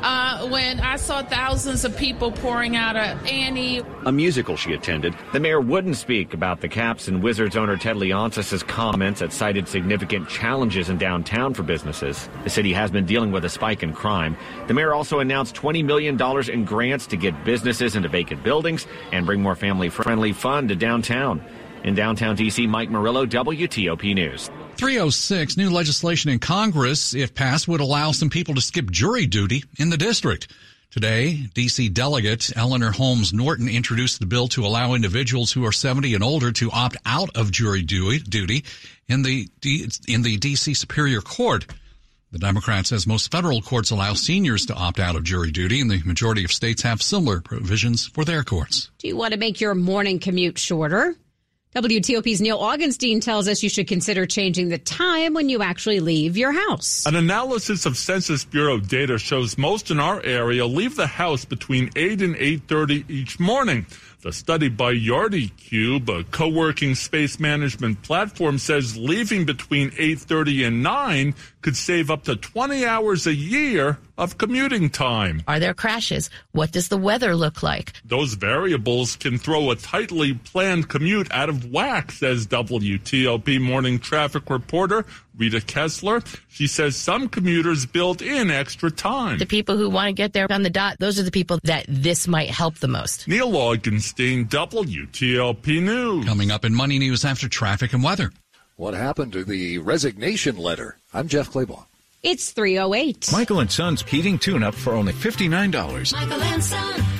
uh, 0.00 0.48
when 0.48 0.80
I 0.80 0.96
saw 0.96 1.22
thousands 1.22 1.84
of 1.84 1.96
people 1.96 2.32
pouring 2.32 2.76
out 2.76 2.96
of 2.96 3.24
Annie. 3.26 3.82
A 4.06 4.12
musical 4.12 4.56
she 4.56 4.72
attended. 4.72 5.14
The 5.32 5.40
mayor 5.40 5.60
wouldn't 5.60 5.96
speak 5.96 6.34
about 6.34 6.60
the 6.60 6.68
Caps 6.68 7.08
and 7.08 7.22
Wizards 7.22 7.56
owner 7.56 7.76
Ted 7.76 7.96
Leonsis' 7.96 8.66
comments 8.66 9.20
that 9.20 9.32
cited 9.32 9.68
significant 9.68 10.28
challenges 10.28 10.88
in 10.88 10.98
downtown 10.98 11.54
for 11.54 11.62
businesses. 11.62 12.28
The 12.44 12.50
city 12.50 12.72
has 12.72 12.90
been 12.90 13.06
dealing 13.06 13.32
with 13.32 13.44
a 13.44 13.48
spike 13.48 13.82
in 13.82 13.92
crime. 13.92 14.36
The 14.66 14.74
mayor 14.74 14.94
also 14.94 15.20
announced 15.20 15.54
$20 15.54 15.84
million 15.84 16.20
in 16.50 16.64
grants 16.64 17.06
to 17.08 17.16
get 17.16 17.44
businesses 17.60 17.96
into 17.96 18.08
vacant 18.08 18.42
buildings 18.42 18.86
and 19.12 19.26
bring 19.26 19.42
more 19.42 19.54
family 19.54 19.88
friendly 19.88 20.32
fun 20.32 20.68
to 20.68 20.76
downtown. 20.76 21.44
In 21.84 21.94
downtown 21.94 22.36
D.C., 22.36 22.66
Mike 22.66 22.90
Murillo, 22.90 23.24
WTOP 23.24 24.14
News. 24.14 24.50
306 24.76 25.56
new 25.56 25.70
legislation 25.70 26.30
in 26.30 26.38
Congress, 26.38 27.14
if 27.14 27.34
passed, 27.34 27.68
would 27.68 27.80
allow 27.80 28.12
some 28.12 28.30
people 28.30 28.54
to 28.54 28.60
skip 28.60 28.90
jury 28.90 29.26
duty 29.26 29.64
in 29.78 29.90
the 29.90 29.96
district. 29.96 30.48
Today, 30.90 31.46
D.C. 31.54 31.88
Delegate 31.88 32.50
Eleanor 32.56 32.90
Holmes 32.90 33.32
Norton 33.32 33.68
introduced 33.68 34.18
the 34.18 34.26
bill 34.26 34.48
to 34.48 34.66
allow 34.66 34.94
individuals 34.94 35.52
who 35.52 35.64
are 35.64 35.72
70 35.72 36.14
and 36.14 36.24
older 36.24 36.50
to 36.52 36.70
opt 36.72 36.96
out 37.06 37.36
of 37.36 37.52
jury 37.52 37.82
duty 37.82 38.64
in 39.06 39.22
the 39.22 39.48
in 40.08 40.22
the 40.22 40.36
D.C. 40.36 40.74
Superior 40.74 41.20
Court. 41.20 41.66
The 42.32 42.38
Democrat 42.38 42.86
says 42.86 43.08
most 43.08 43.32
federal 43.32 43.60
courts 43.60 43.90
allow 43.90 44.14
seniors 44.14 44.64
to 44.66 44.74
opt 44.74 45.00
out 45.00 45.16
of 45.16 45.24
jury 45.24 45.50
duty, 45.50 45.80
and 45.80 45.90
the 45.90 46.00
majority 46.04 46.44
of 46.44 46.52
states 46.52 46.82
have 46.82 47.02
similar 47.02 47.40
provisions 47.40 48.06
for 48.06 48.24
their 48.24 48.44
courts. 48.44 48.88
Do 48.98 49.08
you 49.08 49.16
want 49.16 49.32
to 49.32 49.38
make 49.38 49.60
your 49.60 49.74
morning 49.74 50.20
commute 50.20 50.56
shorter? 50.56 51.16
WTOP's 51.72 52.40
Neil 52.40 52.58
Augenstein 52.58 53.22
tells 53.22 53.46
us 53.46 53.62
you 53.62 53.68
should 53.68 53.86
consider 53.86 54.26
changing 54.26 54.70
the 54.70 54.78
time 54.78 55.34
when 55.34 55.48
you 55.48 55.62
actually 55.62 56.00
leave 56.00 56.36
your 56.36 56.50
house. 56.50 57.06
An 57.06 57.14
analysis 57.14 57.86
of 57.86 57.96
Census 57.96 58.44
Bureau 58.44 58.80
data 58.80 59.18
shows 59.18 59.56
most 59.56 59.92
in 59.92 60.00
our 60.00 60.20
area 60.24 60.66
leave 60.66 60.96
the 60.96 61.06
house 61.06 61.44
between 61.44 61.88
8 61.94 62.22
and 62.22 62.34
8:30 62.34 63.04
each 63.08 63.38
morning. 63.38 63.86
The 64.22 64.32
study 64.32 64.68
by 64.68 64.94
Yardi 64.94 65.52
Kube, 65.52 66.08
a 66.08 66.24
co-working 66.24 66.96
space 66.96 67.38
management 67.38 68.02
platform, 68.02 68.58
says 68.58 68.96
leaving 68.96 69.44
between 69.44 69.92
8:30 69.92 70.66
and 70.66 70.82
9 70.82 71.36
could 71.62 71.76
save 71.76 72.10
up 72.10 72.24
to 72.24 72.34
20 72.34 72.84
hours 72.84 73.28
a 73.28 73.34
year 73.34 73.98
of 74.20 74.36
commuting 74.36 74.90
time. 74.90 75.42
Are 75.48 75.58
there 75.58 75.72
crashes? 75.72 76.28
What 76.52 76.72
does 76.72 76.88
the 76.88 76.98
weather 76.98 77.34
look 77.34 77.62
like? 77.62 77.94
Those 78.04 78.34
variables 78.34 79.16
can 79.16 79.38
throw 79.38 79.70
a 79.70 79.76
tightly 79.76 80.34
planned 80.34 80.90
commute 80.90 81.32
out 81.32 81.48
of 81.48 81.72
whack, 81.72 82.12
says 82.12 82.46
WTOP 82.46 83.60
morning 83.60 83.98
traffic 83.98 84.50
reporter 84.50 85.06
Rita 85.38 85.62
Kessler. 85.62 86.20
She 86.48 86.66
says 86.66 86.96
some 86.96 87.30
commuters 87.30 87.86
build 87.86 88.20
in 88.20 88.50
extra 88.50 88.90
time. 88.90 89.38
The 89.38 89.46
people 89.46 89.78
who 89.78 89.88
want 89.88 90.08
to 90.08 90.12
get 90.12 90.34
there 90.34 90.46
on 90.52 90.62
the 90.62 90.70
dot, 90.70 90.96
those 91.00 91.18
are 91.18 91.22
the 91.22 91.30
people 91.30 91.58
that 91.64 91.86
this 91.88 92.28
might 92.28 92.50
help 92.50 92.76
the 92.76 92.88
most. 92.88 93.26
Neil 93.26 93.50
Augenstein, 93.52 94.46
WTOP 94.50 95.82
News. 95.82 96.26
Coming 96.26 96.50
up 96.50 96.66
in 96.66 96.74
Money 96.74 96.98
News 96.98 97.24
after 97.24 97.48
traffic 97.48 97.94
and 97.94 98.02
weather. 98.02 98.32
What 98.76 98.92
happened 98.92 99.32
to 99.32 99.44
the 99.44 99.78
resignation 99.78 100.58
letter? 100.58 100.98
I'm 101.14 101.28
Jeff 101.28 101.50
Clabaugh. 101.50 101.86
It's 102.22 102.52
308. 102.52 103.30
Michael 103.32 103.60
and 103.60 103.70
Son's 103.70 104.02
heating 104.02 104.38
tune 104.38 104.62
up 104.62 104.74
for 104.74 104.92
only 104.92 105.14
$59. 105.14 106.12
Michael 106.12 106.42
and 106.42 106.62
Son. 106.62 107.19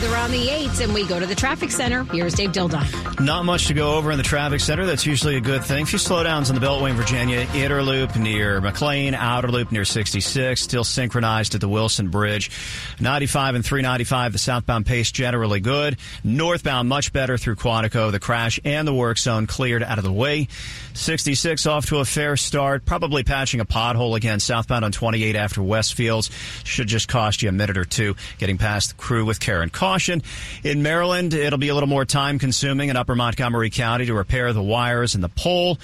Weather 0.00 0.16
on 0.16 0.30
the 0.30 0.46
8s, 0.46 0.80
and 0.82 0.94
we 0.94 1.06
go 1.06 1.20
to 1.20 1.26
the 1.26 1.34
traffic 1.34 1.70
center. 1.70 2.04
Here's 2.04 2.32
Dave 2.32 2.52
Dildine. 2.52 3.20
Not 3.20 3.44
much 3.44 3.66
to 3.66 3.74
go 3.74 3.96
over 3.96 4.10
in 4.10 4.16
the 4.16 4.22
traffic 4.22 4.60
center. 4.60 4.86
That's 4.86 5.04
usually 5.04 5.36
a 5.36 5.42
good 5.42 5.62
thing. 5.62 5.82
A 5.82 5.86
few 5.86 5.98
slowdowns 5.98 6.48
on 6.48 6.54
the 6.54 6.66
Beltway 6.66 6.90
in 6.90 6.96
Virginia. 6.96 7.46
Inner 7.54 7.82
loop 7.82 8.16
near 8.16 8.62
McLean, 8.62 9.14
outer 9.14 9.48
loop 9.48 9.70
near 9.70 9.84
66. 9.84 10.58
Still 10.58 10.84
synchronized 10.84 11.54
at 11.54 11.60
the 11.60 11.68
Wilson 11.68 12.08
Bridge. 12.08 12.50
95 12.98 13.56
and 13.56 13.64
395, 13.64 14.32
the 14.32 14.38
southbound 14.38 14.86
pace 14.86 15.12
generally 15.12 15.60
good. 15.60 15.98
Northbound 16.24 16.88
much 16.88 17.12
better 17.12 17.36
through 17.36 17.56
Quantico. 17.56 18.10
The 18.10 18.20
crash 18.20 18.58
and 18.64 18.88
the 18.88 18.94
work 18.94 19.18
zone 19.18 19.46
cleared 19.46 19.82
out 19.82 19.98
of 19.98 20.04
the 20.04 20.12
way. 20.12 20.48
66 20.94 21.66
off 21.66 21.86
to 21.86 21.98
a 21.98 22.06
fair 22.06 22.38
start. 22.38 22.86
Probably 22.86 23.22
patching 23.22 23.60
a 23.60 23.66
pothole 23.66 24.16
again 24.16 24.40
southbound 24.40 24.84
on 24.84 24.92
28 24.92 25.36
after 25.36 25.60
Westfields. 25.60 26.30
Should 26.64 26.88
just 26.88 27.06
cost 27.06 27.42
you 27.42 27.50
a 27.50 27.52
minute 27.52 27.76
or 27.76 27.84
two 27.84 28.16
getting 28.38 28.56
past 28.56 28.90
the 28.90 28.94
crew 28.96 29.26
with 29.26 29.40
Karen 29.40 29.70
and 29.70 29.72
caution. 29.90 30.22
In 30.62 30.84
Maryland, 30.84 31.34
it'll 31.34 31.58
be 31.58 31.68
a 31.68 31.74
little 31.74 31.88
more 31.88 32.04
time 32.04 32.38
consuming 32.38 32.90
in 32.90 32.96
Upper 32.96 33.16
Montgomery 33.16 33.70
County 33.70 34.06
to 34.06 34.14
repair 34.14 34.52
the 34.52 34.62
wires 34.62 35.16
in 35.16 35.20
the 35.20 35.28
pole. 35.28 35.78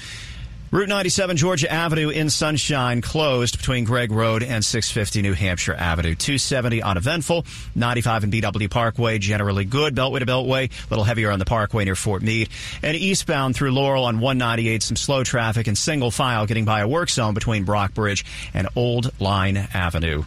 Route 0.72 0.88
97 0.88 1.36
Georgia 1.36 1.70
Avenue 1.72 2.08
in 2.08 2.28
Sunshine 2.28 3.00
closed 3.00 3.56
between 3.56 3.84
Gregg 3.84 4.10
Road 4.10 4.42
and 4.42 4.64
650 4.64 5.22
New 5.22 5.32
Hampshire 5.32 5.74
Avenue. 5.74 6.16
270 6.16 6.82
uneventful. 6.82 7.46
95 7.76 8.24
and 8.24 8.32
BW 8.32 8.68
Parkway 8.68 9.18
generally 9.18 9.64
good. 9.64 9.94
Beltway 9.94 10.18
to 10.18 10.26
Beltway, 10.26 10.68
a 10.68 10.88
little 10.90 11.04
heavier 11.04 11.30
on 11.30 11.38
the 11.38 11.44
Parkway 11.44 11.84
near 11.84 11.94
Fort 11.94 12.20
Meade. 12.20 12.48
And 12.82 12.96
eastbound 12.96 13.54
through 13.54 13.70
Laurel 13.70 14.06
on 14.06 14.18
198, 14.18 14.82
some 14.82 14.96
slow 14.96 15.22
traffic 15.22 15.68
and 15.68 15.78
single 15.78 16.10
file 16.10 16.46
getting 16.46 16.64
by 16.64 16.80
a 16.80 16.88
work 16.88 17.10
zone 17.10 17.34
between 17.34 17.64
Brockbridge 17.64 18.24
and 18.52 18.66
Old 18.74 19.12
Line 19.20 19.68
Avenue. 19.72 20.24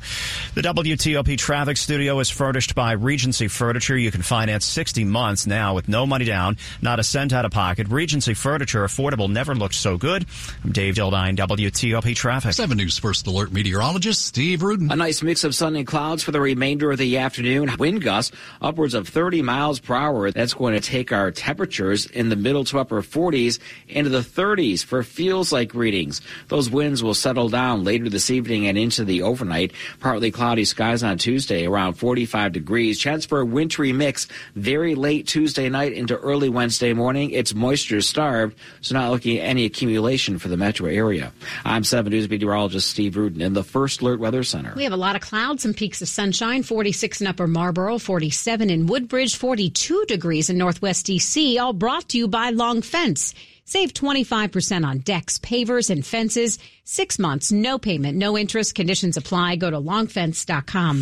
The 0.55 0.61
WTOP 0.61 1.37
traffic 1.37 1.75
studio 1.75 2.17
is 2.19 2.29
furnished 2.29 2.75
by 2.75 2.93
Regency 2.93 3.49
Furniture. 3.49 3.97
You 3.97 4.09
can 4.09 4.21
finance 4.21 4.65
60 4.65 5.03
months 5.03 5.45
now 5.45 5.73
with 5.73 5.89
no 5.89 6.05
money 6.05 6.23
down, 6.23 6.55
not 6.81 6.97
a 6.97 7.03
cent 7.03 7.33
out 7.33 7.43
of 7.43 7.51
pocket. 7.51 7.89
Regency 7.89 8.33
Furniture, 8.33 8.85
affordable, 8.85 9.29
never 9.29 9.53
looked 9.53 9.75
so 9.75 9.97
good. 9.97 10.25
I'm 10.63 10.71
Dave 10.71 10.95
Dildine, 10.95 11.37
WTOP 11.37 12.15
Traffic. 12.15 12.53
7 12.53 12.77
News 12.77 12.99
First 12.99 13.25
Alert 13.27 13.51
meteorologist 13.51 14.25
Steve 14.25 14.61
Rudin. 14.61 14.91
A 14.91 14.95
nice 14.95 15.23
mix 15.23 15.43
of 15.43 15.55
sun 15.55 15.75
and 15.75 15.87
clouds 15.87 16.21
for 16.21 16.31
the 16.31 16.41
remainder 16.41 16.91
of 16.91 16.97
the 16.97 17.17
afternoon. 17.17 17.71
Wind 17.79 18.03
gusts 18.03 18.35
upwards 18.61 18.93
of 18.93 19.07
30 19.07 19.41
miles 19.41 19.79
per 19.79 19.95
hour. 19.95 20.31
That's 20.31 20.53
going 20.53 20.73
to 20.73 20.81
take 20.81 21.11
our 21.11 21.31
temperatures 21.31 22.05
in 22.05 22.29
the 22.29 22.35
middle 22.35 22.63
to 22.65 22.79
upper 22.79 23.01
40s 23.01 23.59
into 23.87 24.09
the 24.09 24.19
30s 24.19 24.83
for 24.83 25.01
feels 25.01 25.51
like 25.51 25.73
readings. 25.73 26.21
Those 26.49 26.69
winds 26.69 27.01
will 27.01 27.13
settle 27.13 27.49
down 27.49 27.83
later 27.83 28.09
this 28.09 28.29
evening 28.29 28.67
and 28.67 28.77
into 28.77 29.05
the 29.05 29.21
overnight. 29.21 29.71
Partly 29.99 30.29
cloudy 30.29 30.65
skies 30.65 31.03
on 31.03 31.17
Tuesday 31.17 31.65
around 31.65 31.93
45 31.93 32.51
degrees. 32.51 32.99
Chance 32.99 33.25
for 33.25 33.39
a 33.39 33.45
wintry 33.45 33.93
mix 33.93 34.27
very 34.55 34.95
late 34.95 35.25
Tuesday 35.27 35.69
night 35.69 35.93
into 35.93 36.17
early 36.17 36.49
Wednesday 36.49 36.93
morning. 36.93 37.31
It's 37.31 37.55
moisture 37.55 38.01
starved, 38.01 38.57
so 38.81 38.95
not 38.95 39.11
looking 39.11 39.39
at 39.39 39.45
any 39.45 39.65
accumulation 39.65 40.18
for 40.39 40.49
the 40.49 40.57
metro 40.57 40.89
area. 40.89 41.31
I'm 41.63 41.83
7 41.83 42.11
News 42.11 42.29
meteorologist 42.29 42.89
Steve 42.89 43.15
Rudin 43.15 43.41
in 43.41 43.53
the 43.53 43.63
First 43.63 44.01
Alert 44.01 44.19
Weather 44.19 44.43
Center. 44.43 44.73
We 44.75 44.83
have 44.83 44.93
a 44.93 44.97
lot 44.97 45.15
of 45.15 45.21
clouds 45.21 45.65
and 45.65 45.75
peeks 45.75 46.01
of 46.01 46.09
sunshine 46.09 46.63
46 46.63 47.21
in 47.21 47.27
Upper 47.27 47.47
Marlboro, 47.47 47.97
47 47.97 48.69
in 48.69 48.85
Woodbridge, 48.87 49.35
42 49.35 50.05
degrees 50.07 50.49
in 50.49 50.57
Northwest 50.57 51.05
DC, 51.05 51.59
all 51.59 51.73
brought 51.73 52.09
to 52.09 52.17
you 52.17 52.27
by 52.27 52.49
Long 52.49 52.81
Fence. 52.81 53.33
Save 53.63 53.93
25% 53.93 54.85
on 54.85 54.97
decks, 54.99 55.37
pavers, 55.37 55.91
and 55.91 56.03
fences. 56.05 56.57
Six 56.83 57.19
months, 57.19 57.51
no 57.51 57.77
payment, 57.77 58.17
no 58.17 58.35
interest. 58.35 58.73
Conditions 58.73 59.15
apply. 59.15 59.57
Go 59.57 59.69
to 59.69 59.77
longfence.com. 59.77 60.97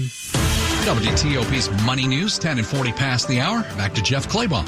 WTOP's 0.87 1.85
Money 1.85 2.07
News, 2.07 2.37
10 2.37 2.57
and 2.57 2.67
40 2.67 2.91
past 2.91 3.27
the 3.27 3.39
hour. 3.39 3.61
Back 3.77 3.93
to 3.95 4.03
Jeff 4.03 4.27
Clabaugh. 4.27 4.67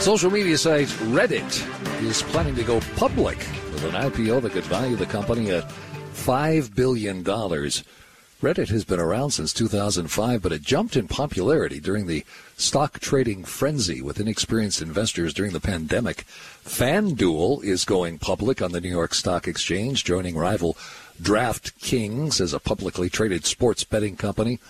Social 0.00 0.30
media 0.30 0.56
site 0.56 0.86
Reddit 1.10 2.02
is 2.02 2.22
planning 2.22 2.54
to 2.54 2.62
go 2.62 2.78
public 2.96 3.36
with 3.72 3.84
an 3.84 4.10
IPO 4.10 4.40
that 4.42 4.52
could 4.52 4.64
value 4.64 4.94
the 4.94 5.04
company 5.04 5.50
at 5.50 5.68
$5 6.14 6.72
billion. 6.72 7.24
Reddit 7.24 8.68
has 8.68 8.84
been 8.84 9.00
around 9.00 9.32
since 9.32 9.52
2005, 9.52 10.40
but 10.40 10.52
it 10.52 10.62
jumped 10.62 10.96
in 10.96 11.08
popularity 11.08 11.80
during 11.80 12.06
the 12.06 12.24
stock 12.56 13.00
trading 13.00 13.42
frenzy 13.42 14.00
with 14.00 14.20
inexperienced 14.20 14.80
investors 14.80 15.34
during 15.34 15.52
the 15.52 15.60
pandemic. 15.60 16.24
FanDuel 16.64 17.64
is 17.64 17.84
going 17.84 18.18
public 18.18 18.62
on 18.62 18.70
the 18.70 18.80
New 18.80 18.88
York 18.88 19.14
Stock 19.14 19.48
Exchange, 19.48 20.04
joining 20.04 20.36
rival 20.36 20.76
DraftKings 21.20 22.40
as 22.40 22.54
a 22.54 22.60
publicly 22.60 23.10
traded 23.10 23.44
sports 23.44 23.82
betting 23.82 24.16
company. 24.16 24.60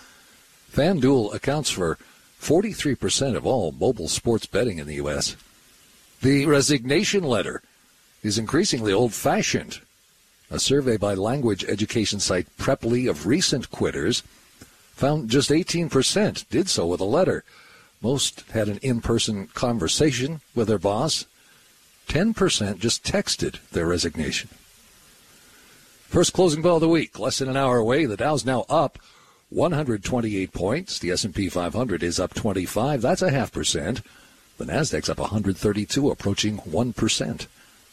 FanDuel 0.73 1.35
accounts 1.35 1.69
for 1.69 1.99
43% 2.41 3.37
of 3.37 3.47
all 3.47 3.73
mobile 3.73 4.09
sports 4.09 4.47
betting 4.47 4.79
in 4.79 4.87
the 4.87 4.97
U.S. 4.97 5.37
The 6.23 6.47
resignation 6.47 7.25
letter 7.25 7.63
is 8.23 8.39
increasingly 8.39 8.93
old 8.93 9.13
fashioned. 9.13 9.81
A 10.51 10.59
survey 10.59 10.97
by 10.97 11.15
language 11.15 11.65
education 11.65 12.21
site 12.21 12.47
Preply 12.57 13.09
of 13.09 13.27
recent 13.27 13.71
quitters 13.71 14.23
found 14.93 15.29
just 15.29 15.51
18% 15.51 16.49
did 16.49 16.69
so 16.69 16.87
with 16.87 17.01
a 17.01 17.05
letter. 17.05 17.45
Most 18.01 18.45
had 18.53 18.69
an 18.69 18.79
in 18.79 19.01
person 19.01 19.49
conversation 19.49 20.41
with 20.55 20.69
their 20.69 20.79
boss. 20.79 21.27
10% 22.09 22.79
just 22.79 23.05
texted 23.05 23.59
their 23.71 23.87
resignation. 23.87 24.49
First 26.09 26.33
closing 26.33 26.63
bell 26.63 26.77
of 26.77 26.81
the 26.81 26.89
week, 26.89 27.19
less 27.19 27.39
than 27.39 27.51
an 27.51 27.57
hour 27.57 27.77
away. 27.77 28.07
The 28.07 28.17
Dow's 28.17 28.47
now 28.47 28.65
up 28.71 28.99
128 29.51 30.53
points. 30.53 30.99
The 30.99 31.11
S&P 31.11 31.49
500 31.49 32.03
is 32.03 32.21
up 32.21 32.35
25. 32.35 33.03
That's 33.03 33.23
a 33.23 33.31
half 33.31 33.53
percent. 33.53 34.03
The 34.59 34.65
Nasdaq's 34.65 35.09
up 35.09 35.19
132, 35.19 36.11
approaching 36.11 36.59
1%. 36.59 37.47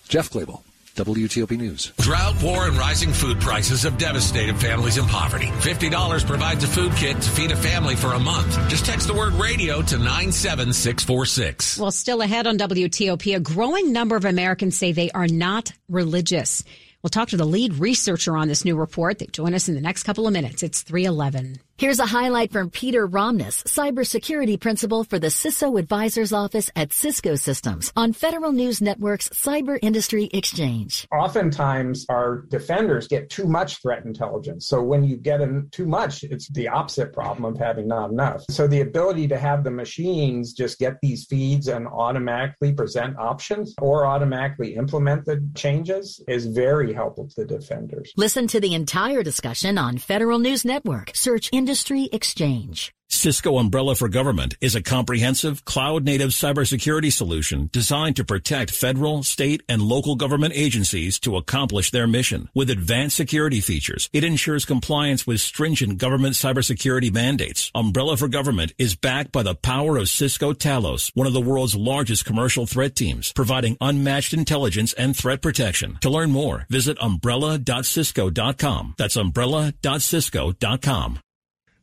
Jeff 0.07 0.29
Clabaugh. 0.29 0.61
WTOP 0.95 1.57
News. 1.57 1.91
Drought, 1.97 2.41
war, 2.41 2.67
and 2.67 2.77
rising 2.77 3.11
food 3.11 3.41
prices 3.41 3.83
have 3.83 3.97
devastated 3.97 4.57
families 4.57 4.97
in 4.97 5.05
poverty. 5.05 5.47
$50 5.47 6.25
provides 6.25 6.63
a 6.63 6.67
food 6.67 6.93
kit 6.93 7.21
to 7.21 7.29
feed 7.31 7.51
a 7.51 7.55
family 7.57 7.97
for 7.97 8.13
a 8.13 8.19
month. 8.19 8.57
Just 8.69 8.85
text 8.85 9.07
the 9.07 9.13
word 9.13 9.33
radio 9.33 9.81
to 9.81 9.97
97646. 9.97 11.79
Well, 11.79 11.91
still 11.91 12.21
ahead 12.21 12.47
on 12.47 12.57
WTOP, 12.57 13.35
a 13.35 13.41
growing 13.41 13.91
number 13.91 14.15
of 14.15 14.23
Americans 14.23 14.77
say 14.77 14.93
they 14.93 15.11
are 15.11 15.27
not 15.27 15.73
religious. 15.89 16.63
We'll 17.05 17.11
talk 17.11 17.29
to 17.29 17.37
the 17.37 17.45
lead 17.45 17.75
researcher 17.75 18.35
on 18.35 18.47
this 18.47 18.65
new 18.65 18.75
report. 18.75 19.19
They 19.19 19.27
join 19.27 19.53
us 19.53 19.69
in 19.69 19.75
the 19.75 19.79
next 19.79 20.01
couple 20.01 20.25
of 20.25 20.33
minutes. 20.33 20.63
It's 20.63 20.81
311. 20.81 21.59
Here's 21.77 21.99
a 21.99 22.05
highlight 22.05 22.53
from 22.53 22.69
Peter 22.69 23.05
Romness, 23.05 23.61
cybersecurity 23.65 24.57
principal 24.57 25.03
for 25.03 25.19
the 25.19 25.27
CISO 25.27 25.77
Advisors 25.77 26.31
Office 26.31 26.71
at 26.73 26.93
Cisco 26.93 27.35
Systems 27.35 27.91
on 27.97 28.13
Federal 28.13 28.53
News 28.53 28.79
Network's 28.79 29.27
Cyber 29.27 29.77
Industry 29.81 30.29
Exchange. 30.31 31.05
Oftentimes, 31.11 32.05
our 32.07 32.45
defenders 32.47 33.09
get 33.09 33.29
too 33.29 33.45
much 33.45 33.81
threat 33.81 34.05
intelligence. 34.05 34.67
So 34.67 34.81
when 34.81 35.03
you 35.03 35.17
get 35.17 35.41
in 35.41 35.67
too 35.73 35.85
much, 35.85 36.23
it's 36.23 36.47
the 36.47 36.69
opposite 36.69 37.11
problem 37.11 37.43
of 37.43 37.59
having 37.59 37.89
not 37.89 38.09
enough. 38.09 38.45
So 38.49 38.67
the 38.67 38.79
ability 38.79 39.27
to 39.27 39.37
have 39.37 39.65
the 39.65 39.71
machines 39.71 40.53
just 40.53 40.79
get 40.79 41.01
these 41.01 41.25
feeds 41.25 41.67
and 41.67 41.87
automatically 41.87 42.71
present 42.71 43.17
options 43.19 43.75
or 43.81 44.05
automatically 44.05 44.75
implement 44.75 45.25
the 45.25 45.45
changes 45.55 46.23
is 46.29 46.45
very 46.45 46.93
helpful 46.93 47.27
to 47.27 47.41
the 47.41 47.45
defenders. 47.45 48.13
Listen 48.15 48.47
to 48.47 48.61
the 48.61 48.73
entire 48.73 49.23
discussion 49.23 49.77
on 49.77 49.97
Federal 49.97 50.39
News 50.39 50.63
Network. 50.63 51.11
Search 51.13 51.49
Industry 51.65 52.09
Exchange. 52.11 52.91
Cisco 53.09 53.57
Umbrella 53.57 53.95
for 53.95 54.07
Government 54.07 54.55
is 54.61 54.75
a 54.75 54.83
comprehensive 54.83 55.65
cloud-native 55.65 56.29
cybersecurity 56.29 57.11
solution 57.11 57.71
designed 57.73 58.17
to 58.17 58.23
protect 58.23 58.69
federal, 58.69 59.23
state, 59.23 59.63
and 59.67 59.81
local 59.81 60.15
government 60.15 60.53
agencies 60.55 61.19
to 61.21 61.37
accomplish 61.37 61.89
their 61.89 62.05
mission. 62.05 62.49
With 62.53 62.69
advanced 62.69 63.17
security 63.17 63.61
features, 63.61 64.11
it 64.13 64.23
ensures 64.23 64.63
compliance 64.63 65.25
with 65.25 65.41
stringent 65.41 65.97
government 65.97 66.35
cybersecurity 66.35 67.11
mandates. 67.11 67.71
Umbrella 67.73 68.15
for 68.15 68.27
Government 68.27 68.71
is 68.77 68.95
backed 68.95 69.31
by 69.31 69.41
the 69.41 69.55
power 69.55 69.97
of 69.97 70.07
Cisco 70.07 70.53
Talos, 70.53 71.09
one 71.15 71.25
of 71.25 71.33
the 71.33 71.41
world's 71.41 71.75
largest 71.75 72.25
commercial 72.25 72.67
threat 72.67 72.95
teams, 72.95 73.33
providing 73.33 73.75
unmatched 73.81 74.35
intelligence 74.35 74.93
and 74.93 75.17
threat 75.17 75.41
protection. 75.41 75.97
To 76.01 76.11
learn 76.11 76.29
more, 76.29 76.67
visit 76.69 76.99
umbrella.cisco.com. 77.01 78.93
That's 78.99 79.15
umbrella.cisco.com. 79.15 81.19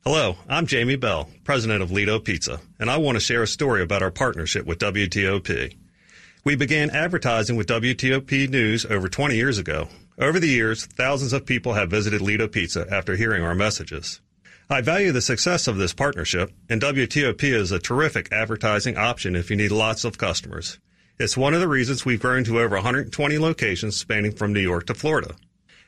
Hello, 0.05 0.35
I'm 0.49 0.67
Jamie 0.67 0.97
Bell, 0.97 1.29
president 1.45 1.81
of 1.81 1.89
Lido 1.89 2.19
Pizza, 2.19 2.59
and 2.77 2.91
I 2.91 2.97
want 2.97 3.15
to 3.15 3.21
share 3.21 3.41
a 3.41 3.47
story 3.47 3.81
about 3.81 4.03
our 4.03 4.11
partnership 4.11 4.65
with 4.65 4.79
WTOP. 4.79 5.77
We 6.43 6.57
began 6.57 6.89
advertising 6.89 7.55
with 7.55 7.67
WTOP 7.67 8.49
News 8.49 8.85
over 8.85 9.07
20 9.07 9.37
years 9.37 9.57
ago. 9.57 9.87
Over 10.19 10.41
the 10.41 10.49
years, 10.49 10.87
thousands 10.87 11.31
of 11.31 11.45
people 11.45 11.75
have 11.75 11.89
visited 11.89 12.19
Lido 12.19 12.49
Pizza 12.49 12.85
after 12.91 13.15
hearing 13.15 13.43
our 13.43 13.55
messages. 13.55 14.19
I 14.69 14.81
value 14.81 15.13
the 15.13 15.21
success 15.21 15.69
of 15.69 15.77
this 15.77 15.93
partnership, 15.93 16.51
and 16.67 16.81
WTOP 16.81 17.41
is 17.41 17.71
a 17.71 17.79
terrific 17.79 18.27
advertising 18.29 18.97
option 18.97 19.37
if 19.37 19.49
you 19.49 19.55
need 19.55 19.71
lots 19.71 20.03
of 20.03 20.17
customers. 20.17 20.79
It's 21.17 21.37
one 21.37 21.53
of 21.53 21.61
the 21.61 21.69
reasons 21.69 22.03
we've 22.03 22.19
grown 22.19 22.43
to 22.43 22.59
over 22.59 22.75
120 22.75 23.37
locations 23.37 23.95
spanning 23.95 24.33
from 24.33 24.51
New 24.51 24.59
York 24.59 24.85
to 24.87 24.93
Florida. 24.93 25.35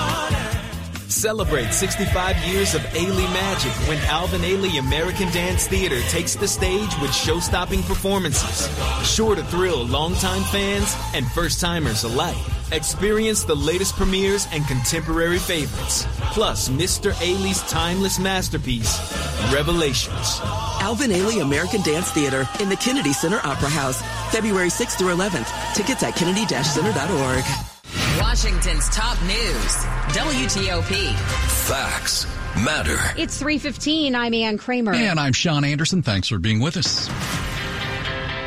Celebrate 1.12 1.74
65 1.74 2.38
years 2.46 2.74
of 2.74 2.80
Ailey 2.80 3.30
magic 3.34 3.70
when 3.86 3.98
Alvin 4.06 4.40
Ailey 4.40 4.78
American 4.78 5.30
Dance 5.30 5.66
Theater 5.66 6.00
takes 6.08 6.34
the 6.34 6.48
stage 6.48 6.90
with 7.02 7.14
show-stopping 7.14 7.82
performances. 7.82 8.66
Sure 9.06 9.34
to 9.34 9.44
thrill 9.44 9.84
longtime 9.84 10.42
fans 10.44 10.96
and 11.14 11.30
first-timers 11.32 12.04
alike. 12.04 12.34
Experience 12.72 13.44
the 13.44 13.54
latest 13.54 13.94
premieres 13.94 14.48
and 14.52 14.66
contemporary 14.66 15.38
favorites, 15.38 16.06
plus 16.32 16.70
Mr. 16.70 17.12
Ailey's 17.20 17.60
timeless 17.70 18.18
masterpiece, 18.18 18.98
Revelations. 19.52 20.40
Alvin 20.80 21.10
Ailey 21.10 21.42
American 21.42 21.82
Dance 21.82 22.10
Theater 22.10 22.48
in 22.58 22.70
the 22.70 22.76
Kennedy 22.76 23.12
Center 23.12 23.40
Opera 23.44 23.68
House, 23.68 24.00
February 24.32 24.70
6th 24.70 24.96
through 24.96 25.14
11th. 25.14 25.74
Tickets 25.74 26.02
at 26.02 26.16
kennedy-center.org. 26.16 27.71
Washington's 28.22 28.88
top 28.90 29.20
news, 29.22 29.74
WTOP. 30.14 31.12
Facts 31.66 32.24
matter. 32.64 32.96
It's 33.20 33.36
315. 33.36 34.14
I'm 34.14 34.32
Ann 34.32 34.58
Kramer. 34.58 34.94
And 34.94 35.18
I'm 35.18 35.32
Sean 35.32 35.64
Anderson. 35.64 36.02
Thanks 36.02 36.28
for 36.28 36.38
being 36.38 36.60
with 36.60 36.76
us. 36.76 37.10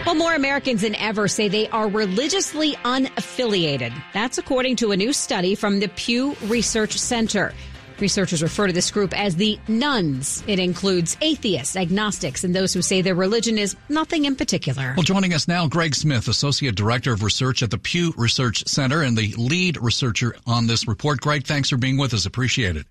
Well, 0.05 0.15
more 0.15 0.33
Americans 0.33 0.83
than 0.83 0.95
ever 0.95 1.27
say 1.27 1.49
they 1.49 1.67
are 1.69 1.89
religiously 1.89 2.71
unaffiliated. 2.85 3.93
That's 4.13 4.37
according 4.37 4.77
to 4.77 4.91
a 4.91 4.97
new 4.97 5.11
study 5.11 5.55
from 5.55 5.81
the 5.81 5.89
Pew 5.89 6.37
Research 6.45 6.97
Center. 6.97 7.53
Researchers 7.99 8.43
refer 8.43 8.67
to 8.67 8.73
this 8.73 8.91
group 8.91 9.17
as 9.17 9.35
the 9.35 9.59
nones. 9.67 10.43
It 10.47 10.59
includes 10.59 11.17
atheists, 11.21 11.75
agnostics, 11.75 12.43
and 12.43 12.55
those 12.55 12.73
who 12.73 12.81
say 12.81 13.01
their 13.01 13.15
religion 13.15 13.57
is 13.57 13.75
nothing 13.89 14.25
in 14.25 14.35
particular. 14.35 14.93
Well, 14.95 15.03
joining 15.03 15.33
us 15.33 15.47
now, 15.47 15.67
Greg 15.67 15.95
Smith, 15.95 16.27
Associate 16.27 16.75
Director 16.75 17.13
of 17.13 17.23
Research 17.23 17.63
at 17.63 17.71
the 17.71 17.77
Pew 17.77 18.13
Research 18.17 18.67
Center 18.67 19.01
and 19.01 19.17
the 19.17 19.33
lead 19.37 19.77
researcher 19.77 20.35
on 20.45 20.67
this 20.67 20.87
report. 20.87 21.21
Greg, 21.21 21.45
thanks 21.45 21.69
for 21.69 21.77
being 21.77 21.97
with 21.97 22.13
us. 22.13 22.25
Appreciate 22.25 22.75
it. 22.75 22.85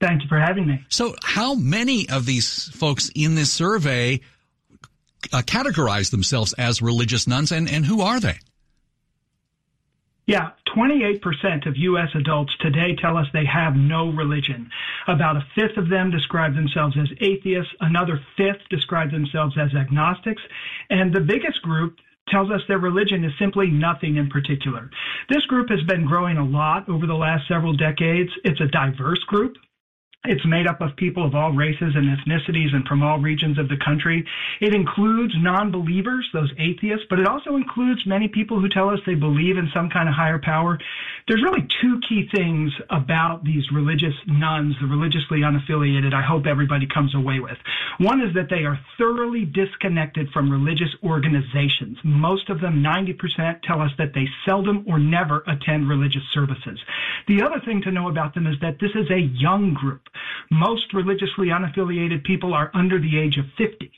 Thank 0.00 0.22
you 0.22 0.28
for 0.28 0.38
having 0.38 0.66
me. 0.66 0.84
So, 0.88 1.14
how 1.22 1.54
many 1.54 2.08
of 2.08 2.26
these 2.26 2.64
folks 2.74 3.10
in 3.14 3.34
this 3.34 3.50
survey 3.50 4.20
uh, 5.32 5.42
categorize 5.42 6.10
themselves 6.10 6.52
as 6.54 6.82
religious 6.82 7.26
nones, 7.26 7.50
and, 7.50 7.68
and 7.68 7.84
who 7.84 8.02
are 8.02 8.20
they? 8.20 8.38
Yeah, 10.26 10.50
28% 10.76 11.66
of 11.66 11.76
U.S. 11.76 12.08
adults 12.16 12.52
today 12.58 12.96
tell 13.00 13.16
us 13.16 13.28
they 13.32 13.44
have 13.44 13.76
no 13.76 14.10
religion. 14.10 14.68
About 15.06 15.36
a 15.36 15.46
fifth 15.54 15.76
of 15.76 15.88
them 15.88 16.10
describe 16.10 16.56
themselves 16.56 16.96
as 16.98 17.08
atheists. 17.20 17.72
Another 17.78 18.20
fifth 18.36 18.68
describe 18.68 19.12
themselves 19.12 19.56
as 19.56 19.72
agnostics. 19.72 20.42
And 20.90 21.14
the 21.14 21.20
biggest 21.20 21.62
group 21.62 21.98
tells 22.28 22.50
us 22.50 22.60
their 22.66 22.80
religion 22.80 23.24
is 23.24 23.30
simply 23.38 23.68
nothing 23.68 24.16
in 24.16 24.28
particular. 24.28 24.90
This 25.28 25.46
group 25.46 25.68
has 25.70 25.82
been 25.84 26.04
growing 26.04 26.38
a 26.38 26.44
lot 26.44 26.88
over 26.88 27.06
the 27.06 27.14
last 27.14 27.46
several 27.46 27.76
decades. 27.76 28.30
It's 28.42 28.60
a 28.60 28.66
diverse 28.66 29.22
group. 29.28 29.56
It's 30.28 30.44
made 30.44 30.66
up 30.66 30.80
of 30.80 30.96
people 30.96 31.24
of 31.24 31.34
all 31.34 31.52
races 31.52 31.94
and 31.94 32.10
ethnicities 32.10 32.74
and 32.74 32.86
from 32.86 33.02
all 33.02 33.18
regions 33.18 33.58
of 33.58 33.68
the 33.68 33.76
country. 33.84 34.24
It 34.60 34.74
includes 34.74 35.34
non-believers, 35.36 36.28
those 36.32 36.50
atheists, 36.58 37.06
but 37.08 37.18
it 37.18 37.28
also 37.28 37.56
includes 37.56 38.00
many 38.06 38.28
people 38.28 38.60
who 38.60 38.68
tell 38.68 38.90
us 38.90 38.98
they 39.06 39.14
believe 39.14 39.56
in 39.56 39.70
some 39.74 39.88
kind 39.90 40.08
of 40.08 40.14
higher 40.14 40.40
power. 40.42 40.78
There's 41.28 41.42
really 41.42 41.66
two 41.80 42.00
key 42.08 42.28
things 42.34 42.72
about 42.90 43.44
these 43.44 43.64
religious 43.72 44.14
nones, 44.26 44.74
the 44.80 44.86
religiously 44.86 45.40
unaffiliated, 45.40 46.14
I 46.14 46.22
hope 46.22 46.46
everybody 46.46 46.86
comes 46.92 47.14
away 47.14 47.40
with. 47.40 47.58
One 47.98 48.20
is 48.20 48.34
that 48.34 48.48
they 48.50 48.64
are 48.64 48.78
thoroughly 48.98 49.44
disconnected 49.44 50.28
from 50.32 50.50
religious 50.50 50.94
organizations. 51.02 51.98
Most 52.04 52.50
of 52.50 52.60
them, 52.60 52.82
90%, 52.82 53.62
tell 53.62 53.80
us 53.80 53.90
that 53.98 54.12
they 54.14 54.26
seldom 54.44 54.84
or 54.88 54.98
never 54.98 55.42
attend 55.46 55.88
religious 55.88 56.22
services. 56.32 56.78
The 57.28 57.42
other 57.42 57.60
thing 57.64 57.82
to 57.82 57.90
know 57.90 58.08
about 58.08 58.34
them 58.34 58.46
is 58.46 58.56
that 58.60 58.78
this 58.80 58.90
is 58.94 59.10
a 59.10 59.20
young 59.20 59.74
group. 59.74 60.02
Most 60.50 60.92
religiously 60.92 61.48
unaffiliated 61.48 62.24
people 62.24 62.54
are 62.54 62.70
under 62.74 62.98
the 62.98 63.18
age 63.18 63.36
of 63.36 63.46
50. 63.56 63.90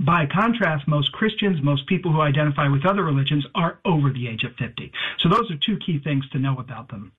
By 0.00 0.26
contrast, 0.26 0.86
most 0.86 1.12
Christians, 1.12 1.60
most 1.62 1.86
people 1.86 2.12
who 2.12 2.20
identify 2.20 2.68
with 2.68 2.86
other 2.86 3.04
religions 3.04 3.44
are 3.54 3.80
over 3.84 4.10
the 4.10 4.28
age 4.28 4.44
of 4.44 4.54
50. 4.54 4.92
So 5.18 5.28
those 5.28 5.50
are 5.50 5.56
two 5.56 5.76
key 5.78 5.98
things 5.98 6.28
to 6.30 6.38
know 6.38 6.58
about 6.58 6.88
them. 6.88 7.12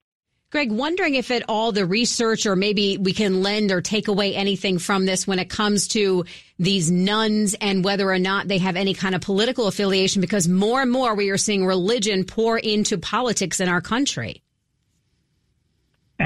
Greg, 0.51 0.71
wondering 0.71 1.13
if 1.13 1.29
at 1.29 1.43
all 1.47 1.71
the 1.71 1.85
research 1.85 2.47
or 2.47 2.55
maybe 2.55 2.97
we 2.97 3.13
can 3.13 3.43
lend 3.43 3.71
or 3.71 3.81
take 3.81 4.07
away 4.07 4.33
anything 4.33 4.79
from 4.79 5.05
this 5.05 5.27
when 5.27 5.37
it 5.37 5.47
comes 5.47 5.89
to 5.89 6.25
these 6.57 6.89
nones 6.89 7.53
and 7.61 7.83
whether 7.83 8.09
or 8.09 8.17
not 8.17 8.47
they 8.47 8.57
have 8.57 8.75
any 8.75 8.95
kind 8.95 9.13
of 9.13 9.21
political 9.21 9.67
affiliation 9.67 10.21
because 10.21 10.47
more 10.47 10.81
and 10.81 10.89
more 10.89 11.13
we 11.13 11.29
are 11.29 11.37
seeing 11.37 11.67
religion 11.67 12.23
pour 12.23 12.57
into 12.57 12.97
politics 12.97 13.59
in 13.59 13.69
our 13.69 13.81
country. 13.81 14.41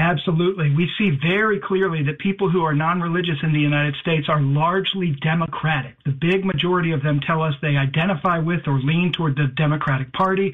Absolutely. 0.04 0.68
We 0.76 0.90
see 0.98 1.18
very 1.26 1.58
clearly 1.58 2.02
that 2.02 2.18
people 2.18 2.50
who 2.50 2.62
are 2.62 2.74
non-religious 2.74 3.38
in 3.42 3.54
the 3.54 3.58
United 3.58 3.96
States 4.02 4.28
are 4.28 4.42
largely 4.42 5.16
Democratic. 5.22 5.96
The 6.04 6.10
big 6.10 6.44
majority 6.44 6.92
of 6.92 7.02
them 7.02 7.20
tell 7.26 7.40
us 7.40 7.54
they 7.62 7.78
identify 7.78 8.38
with 8.38 8.68
or 8.68 8.78
lean 8.80 9.12
toward 9.12 9.34
the 9.34 9.46
Democratic 9.56 10.12
Party. 10.12 10.52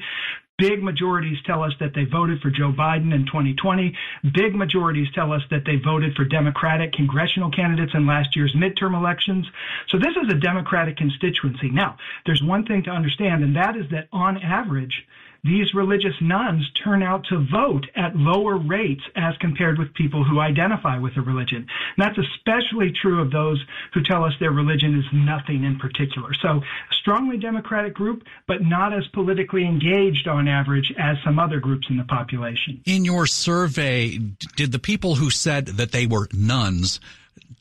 Big 0.57 0.81
majorities 0.81 1.37
tell 1.45 1.63
us 1.63 1.73
that 1.81 1.93
they 1.93 2.05
voted 2.05 2.39
for 2.39 2.49
Joe 2.49 2.71
Biden 2.71 3.13
in 3.13 3.25
2020. 3.25 3.93
Big 4.33 4.55
majorities 4.55 5.09
tell 5.13 5.33
us 5.33 5.41
that 5.51 5.65
they 5.65 5.75
voted 5.75 6.15
for 6.15 6.23
Democratic 6.23 6.93
congressional 6.93 7.51
candidates 7.51 7.91
in 7.93 8.07
last 8.07 8.37
year's 8.37 8.55
midterm 8.55 8.95
elections. 8.95 9.45
So 9.89 9.97
this 9.97 10.15
is 10.15 10.31
a 10.31 10.39
Democratic 10.39 10.95
constituency. 10.95 11.69
Now, 11.71 11.97
there's 12.25 12.41
one 12.41 12.65
thing 12.65 12.83
to 12.83 12.91
understand, 12.91 13.43
and 13.43 13.57
that 13.57 13.75
is 13.75 13.89
that 13.91 14.07
on 14.13 14.37
average, 14.41 15.05
these 15.43 15.73
religious 15.73 16.13
nones 16.21 16.69
turn 16.83 17.01
out 17.01 17.25
to 17.29 17.45
vote 17.51 17.87
at 17.95 18.15
lower 18.15 18.57
rates 18.57 19.01
as 19.15 19.35
compared 19.39 19.79
with 19.79 19.93
people 19.93 20.23
who 20.23 20.39
identify 20.39 20.99
with 20.99 21.17
a 21.17 21.21
religion. 21.21 21.57
And 21.57 21.97
that's 21.97 22.17
especially 22.17 22.91
true 22.91 23.21
of 23.21 23.31
those 23.31 23.63
who 23.93 24.03
tell 24.03 24.23
us 24.23 24.33
their 24.39 24.51
religion 24.51 24.97
is 24.97 25.05
nothing 25.11 25.63
in 25.63 25.79
particular. 25.79 26.33
So, 26.41 26.57
a 26.57 26.93
strongly 26.93 27.37
Democratic 27.37 27.93
group, 27.93 28.23
but 28.47 28.61
not 28.61 28.93
as 28.93 29.07
politically 29.07 29.65
engaged 29.65 30.27
on 30.27 30.47
average 30.47 30.93
as 30.99 31.17
some 31.23 31.39
other 31.39 31.59
groups 31.59 31.87
in 31.89 31.97
the 31.97 32.03
population. 32.03 32.81
In 32.85 33.03
your 33.03 33.25
survey, 33.25 34.19
did 34.55 34.71
the 34.71 34.79
people 34.79 35.15
who 35.15 35.31
said 35.31 35.65
that 35.67 35.91
they 35.91 36.05
were 36.05 36.27
nones 36.33 36.99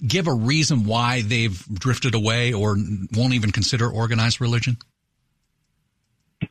give 0.07 0.27
a 0.27 0.35
reason 0.35 0.85
why 0.85 1.23
they've 1.23 1.65
drifted 1.69 2.15
away 2.15 2.53
or 2.53 2.77
won't 3.15 3.35
even 3.35 3.53
consider 3.53 3.89
organized 3.89 4.41
religion? 4.41 4.77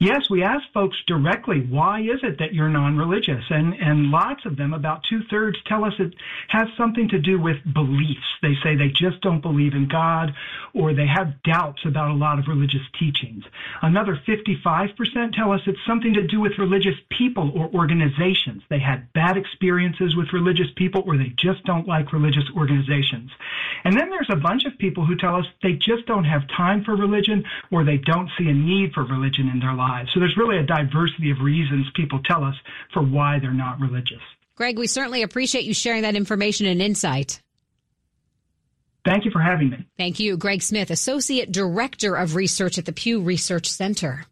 Yes, 0.01 0.29
we 0.29 0.43
asked 0.43 0.67
folks 0.73 0.95
directly, 1.07 1.59
why 1.59 1.99
is 1.99 2.21
it 2.23 2.39
that 2.39 2.53
you're 2.53 2.69
non-religious? 2.69 3.43
And, 3.49 3.73
and 3.73 4.12
lots 4.12 4.45
of 4.45 4.55
them, 4.55 4.73
about 4.73 5.03
two 5.03 5.23
thirds, 5.29 5.57
tell 5.65 5.83
us 5.83 5.91
it 5.99 6.13
has 6.47 6.69
something 6.77 7.09
to 7.09 7.19
do 7.19 7.38
with 7.38 7.57
beliefs. 7.73 8.23
They 8.41 8.55
say 8.63 8.77
they 8.77 8.88
just 8.88 9.19
don't 9.19 9.41
believe 9.41 9.73
in 9.73 9.89
God 9.89 10.33
or 10.73 10.93
they 10.93 11.05
have 11.05 11.43
doubts 11.43 11.81
about 11.83 12.12
a 12.12 12.13
lot 12.13 12.39
of 12.39 12.47
religious 12.47 12.88
teachings. 12.97 13.43
Another 13.81 14.17
55% 14.25 15.33
tell 15.33 15.51
us 15.51 15.59
it's 15.67 15.85
something 15.85 16.13
to 16.13 16.25
do 16.25 16.39
with 16.39 16.57
religious 16.57 16.95
people 17.09 17.51
or 17.53 17.69
organizations. 17.73 18.63
They 18.69 18.79
had 18.79 19.12
bad 19.12 19.35
experiences 19.35 20.15
with 20.15 20.31
religious 20.31 20.71
people 20.77 21.03
or 21.05 21.17
they 21.17 21.33
just 21.35 21.65
don't 21.65 21.89
like 21.89 22.13
religious 22.13 22.45
organizations. 22.55 23.31
And 23.83 23.99
then 23.99 24.09
there's 24.09 24.29
a 24.29 24.38
bunch 24.38 24.63
of 24.63 24.77
people 24.77 25.05
who 25.05 25.17
tell 25.17 25.35
us 25.35 25.45
they 25.62 25.73
just 25.73 26.05
don't 26.05 26.23
have 26.23 26.47
time 26.47 26.85
for 26.85 26.95
religion 26.95 27.43
or 27.69 27.83
they 27.83 27.97
don't 27.97 28.29
see 28.38 28.47
a 28.47 28.53
need 28.53 28.93
for 28.93 29.03
religion 29.03 29.49
in 29.49 29.59
their 29.59 29.73
So 30.13 30.19
there's 30.19 30.38
really 30.38 30.58
a 30.58 30.63
diversity 30.63 31.32
of 31.32 31.39
reasons 31.41 31.88
people 31.95 32.19
tell 32.23 32.43
us 32.43 32.56
for 32.93 33.02
why 33.02 33.39
they're 33.39 33.52
not 33.52 33.80
religious. 33.80 34.21
Greg, 34.56 34.78
we 34.78 34.88
certainly 34.88 35.23
appreciate 35.23 35.63
you 35.63 35.73
sharing 35.73 36.02
that 36.02 36.15
information 36.15 36.65
and 36.65 36.82
insight. 36.82 37.41
Thank 39.06 39.25
you 39.25 39.32
for 39.32 39.39
having 39.39 39.69
me. 39.69 39.86
Thank 39.97 40.19
you. 40.19 40.36
Greg 40.38 40.62
Smith, 40.62 40.91
Associate 40.91 41.49
Director 41.49 42.15
of 42.15 42.36
Research 42.36 42.78
at 42.78 42.86
the 42.86 42.91
Pew 42.91 43.21
Research 43.21 43.67
Center. 43.69 44.25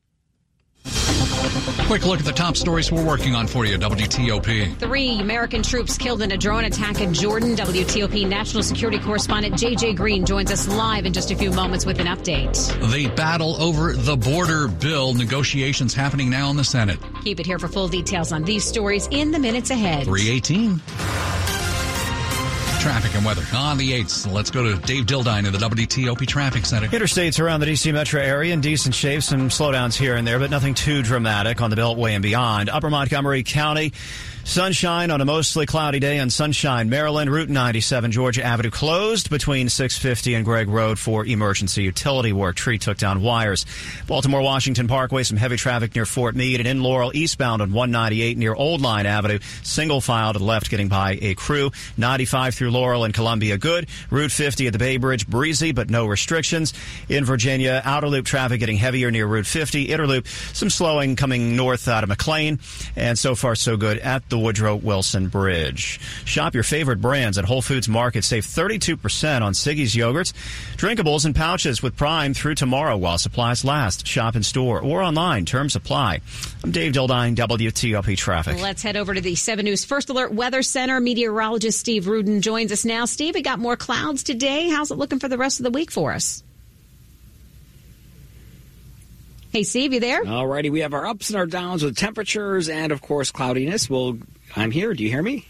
Quick 1.88 2.06
look 2.06 2.20
at 2.20 2.26
the 2.26 2.34
top 2.34 2.58
stories 2.58 2.92
we're 2.92 3.06
working 3.06 3.34
on 3.34 3.48
for 3.48 3.66
you, 3.66 3.78
WTOP. 3.78 4.78
Three 4.78 5.20
American 5.20 5.64
troops 5.64 5.98
killed 5.98 6.22
in 6.22 6.32
a 6.32 6.38
drone 6.38 6.66
attack 6.66 7.00
in 7.00 7.14
Jordan. 7.14 7.56
WTOP 7.56 8.28
national 8.28 8.64
security 8.64 9.00
correspondent 9.00 9.56
JJ 9.56 9.96
Green 9.96 10.26
joins 10.26 10.52
us 10.52 10.68
live 10.68 11.06
in 11.06 11.14
just 11.14 11.32
a 11.32 11.36
few 11.36 11.52
moments 11.52 11.86
with 11.86 12.00
an 12.00 12.08
update. 12.08 12.58
The 12.92 13.08
battle 13.16 13.56
over 13.62 13.94
the 13.94 14.18
border 14.18 14.68
bill 14.68 15.14
negotiations 15.14 15.94
happening 15.94 16.30
now 16.30 16.50
in 16.50 16.58
the 16.58 16.64
Senate. 16.64 17.00
Keep 17.24 17.40
it 17.40 17.46
here 17.46 17.60
for 17.60 17.68
full 17.68 17.88
details 17.88 18.32
on 18.32 18.44
these 18.44 18.66
stories 18.66 19.08
in 19.12 19.32
the 19.32 19.40
minutes 19.40 19.70
ahead. 19.70 20.04
318. 20.06 21.47
Traffic 22.80 23.16
and 23.16 23.26
weather 23.26 23.44
on 23.56 23.78
the 23.78 23.92
8th. 23.92 24.32
Let's 24.32 24.50
go 24.50 24.64
to 24.64 24.82
Dave 24.86 25.06
Dildine 25.06 25.46
in 25.46 25.52
the 25.52 25.60
WTOP 25.60 26.26
Traffic 26.26 26.66
Center. 26.66 26.88
Interstates 26.88 27.40
around 27.40 27.60
the 27.60 27.66
D.C. 27.66 27.92
metro 27.92 28.22
area 28.22 28.54
in 28.54 28.62
decent 28.62 28.96
shape. 28.96 29.24
Some 29.24 29.50
slowdowns 29.50 29.96
here 29.96 30.16
and 30.16 30.26
there, 30.26 30.40
but 30.40 30.50
nothing 30.50 30.74
too 30.74 31.02
dramatic 31.04 31.62
on 31.62 31.70
the 31.70 31.76
Beltway 31.76 32.12
and 32.12 32.24
beyond. 32.24 32.70
Upper 32.70 32.90
Montgomery 32.90 33.44
County. 33.44 33.92
Sunshine 34.48 35.12
on 35.12 35.20
a 35.20 35.26
mostly 35.26 35.66
cloudy 35.66 36.00
day 36.00 36.20
in 36.20 36.30
Sunshine, 36.30 36.88
Maryland. 36.90 37.30
Route 37.30 37.50
97 37.50 38.14
Georgia 38.14 38.46
Avenue 38.46 38.70
closed 38.70 39.30
between 39.30 39.68
650 39.68 40.36
and 40.36 40.46
Gregg 40.46 40.70
Road 40.70 40.98
for 40.98 41.26
emergency 41.26 41.84
utility 41.84 42.32
work. 42.32 42.56
Tree 42.56 42.78
took 42.78 42.98
down 42.98 43.22
wires. 43.22 43.66
Baltimore 44.08 44.42
Washington 44.42 44.88
Parkway, 44.88 45.24
some 45.24 45.36
heavy 45.36 45.58
traffic 45.58 45.94
near 45.96 46.06
Fort 46.06 46.34
Meade 46.34 46.62
and 46.62 46.68
in 46.68 46.82
Laurel 46.82 47.12
eastbound 47.14 47.62
on 47.62 47.74
198 47.74 48.38
near 48.38 48.56
Old 48.56 48.80
Line 48.80 49.06
Avenue. 49.06 49.40
Single 49.64 50.00
file 50.00 50.32
to 50.32 50.40
the 50.40 50.46
left 50.46 50.70
getting 50.70 50.88
by 50.88 51.20
a 51.22 51.36
crew. 51.36 51.72
95 51.98 52.56
through 52.56 52.67
Laurel 52.70 53.04
and 53.04 53.14
Columbia 53.14 53.58
good. 53.58 53.88
Route 54.10 54.32
50 54.32 54.68
at 54.68 54.74
the 54.74 54.80
Bay 54.80 54.98
Bridge 54.98 55.28
breezy 55.28 55.72
but 55.72 55.90
no 55.90 56.06
restrictions. 56.06 56.74
In 57.10 57.26
Virginia, 57.26 57.82
outer 57.84 58.08
loop 58.08 58.26
traffic 58.26 58.60
getting 58.60 58.78
heavier 58.78 59.12
near 59.12 59.28
Route 59.28 59.46
50. 59.46 59.84
Inner 59.84 60.08
loop 60.08 60.28
some 60.28 60.70
slowing 60.70 61.16
coming 61.16 61.56
north 61.56 61.88
out 61.88 62.04
of 62.04 62.10
McLean. 62.10 62.60
And 62.96 63.18
so 63.18 63.36
far 63.36 63.56
so 63.56 63.78
good 63.78 64.00
at 64.00 64.30
the 64.30 64.38
Woodrow 64.38 64.76
Wilson 64.76 65.28
Bridge. 65.28 66.00
Shop 66.26 66.54
your 66.54 66.64
favorite 66.64 67.02
brands 67.02 67.38
at 67.38 67.46
Whole 67.46 67.62
Foods 67.62 67.88
Market. 67.88 68.24
Save 68.24 68.46
32% 68.46 69.42
on 69.42 69.54
Siggi's 69.54 69.96
yogurts, 69.96 70.34
drinkables, 70.78 71.26
and 71.26 71.36
pouches 71.36 71.82
with 71.82 71.96
Prime 71.96 72.34
through 72.34 72.56
tomorrow 72.56 72.98
while 72.98 73.18
supplies 73.18 73.64
last. 73.64 74.06
Shop 74.06 74.36
in 74.36 74.44
store 74.44 74.82
or 74.82 75.02
online. 75.02 75.46
Terms 75.46 75.76
apply. 75.76 76.22
I'm 76.64 76.72
Dave 76.72 76.94
Dildine, 76.94 77.36
WTOP 77.36 78.18
Traffic. 78.18 78.62
Let's 78.62 78.82
head 78.82 78.98
over 78.98 79.14
to 79.14 79.22
the 79.22 79.36
7 79.36 79.64
News 79.64 79.86
First 79.86 80.10
Alert 80.10 80.34
Weather 80.34 80.62
Center. 80.62 81.00
Meteorologist 81.00 81.80
Steve 81.80 82.08
Rudin 82.08 82.42
joins 82.42 82.57
us 82.66 82.86
now. 82.86 83.06
Steve, 83.06 83.36
we 83.36 83.42
got 83.42 83.60
more 83.60 83.78
clouds 83.78 84.24
today. 84.24 84.70
How's 84.70 84.92
it 84.92 84.98
looking 84.98 85.20
for 85.20 85.28
the 85.28 85.38
rest 85.38 85.60
of 85.60 85.64
the 85.64 85.72
week 85.72 85.92
for 85.92 86.12
us? 86.12 86.44
Hey, 89.52 89.64
Steve, 89.64 89.94
you 89.94 90.00
there? 90.00 90.28
All 90.28 90.46
righty. 90.46 90.70
We 90.70 90.82
have 90.82 90.94
our 90.94 91.08
ups 91.08 91.30
and 91.30 91.38
our 91.38 91.46
downs 91.46 91.84
with 91.84 91.96
temperatures 91.96 92.70
and, 92.70 92.92
of 92.92 93.02
course, 93.02 93.32
cloudiness. 93.32 93.90
Well, 93.90 94.18
I'm 94.56 94.72
here. 94.72 94.94
Do 94.94 95.04
you 95.04 95.10
hear 95.10 95.24
me? 95.24 95.48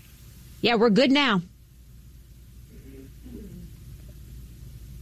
Yeah, 0.62 0.76
we're 0.76 0.90
good 0.90 1.12
now. 1.12 1.42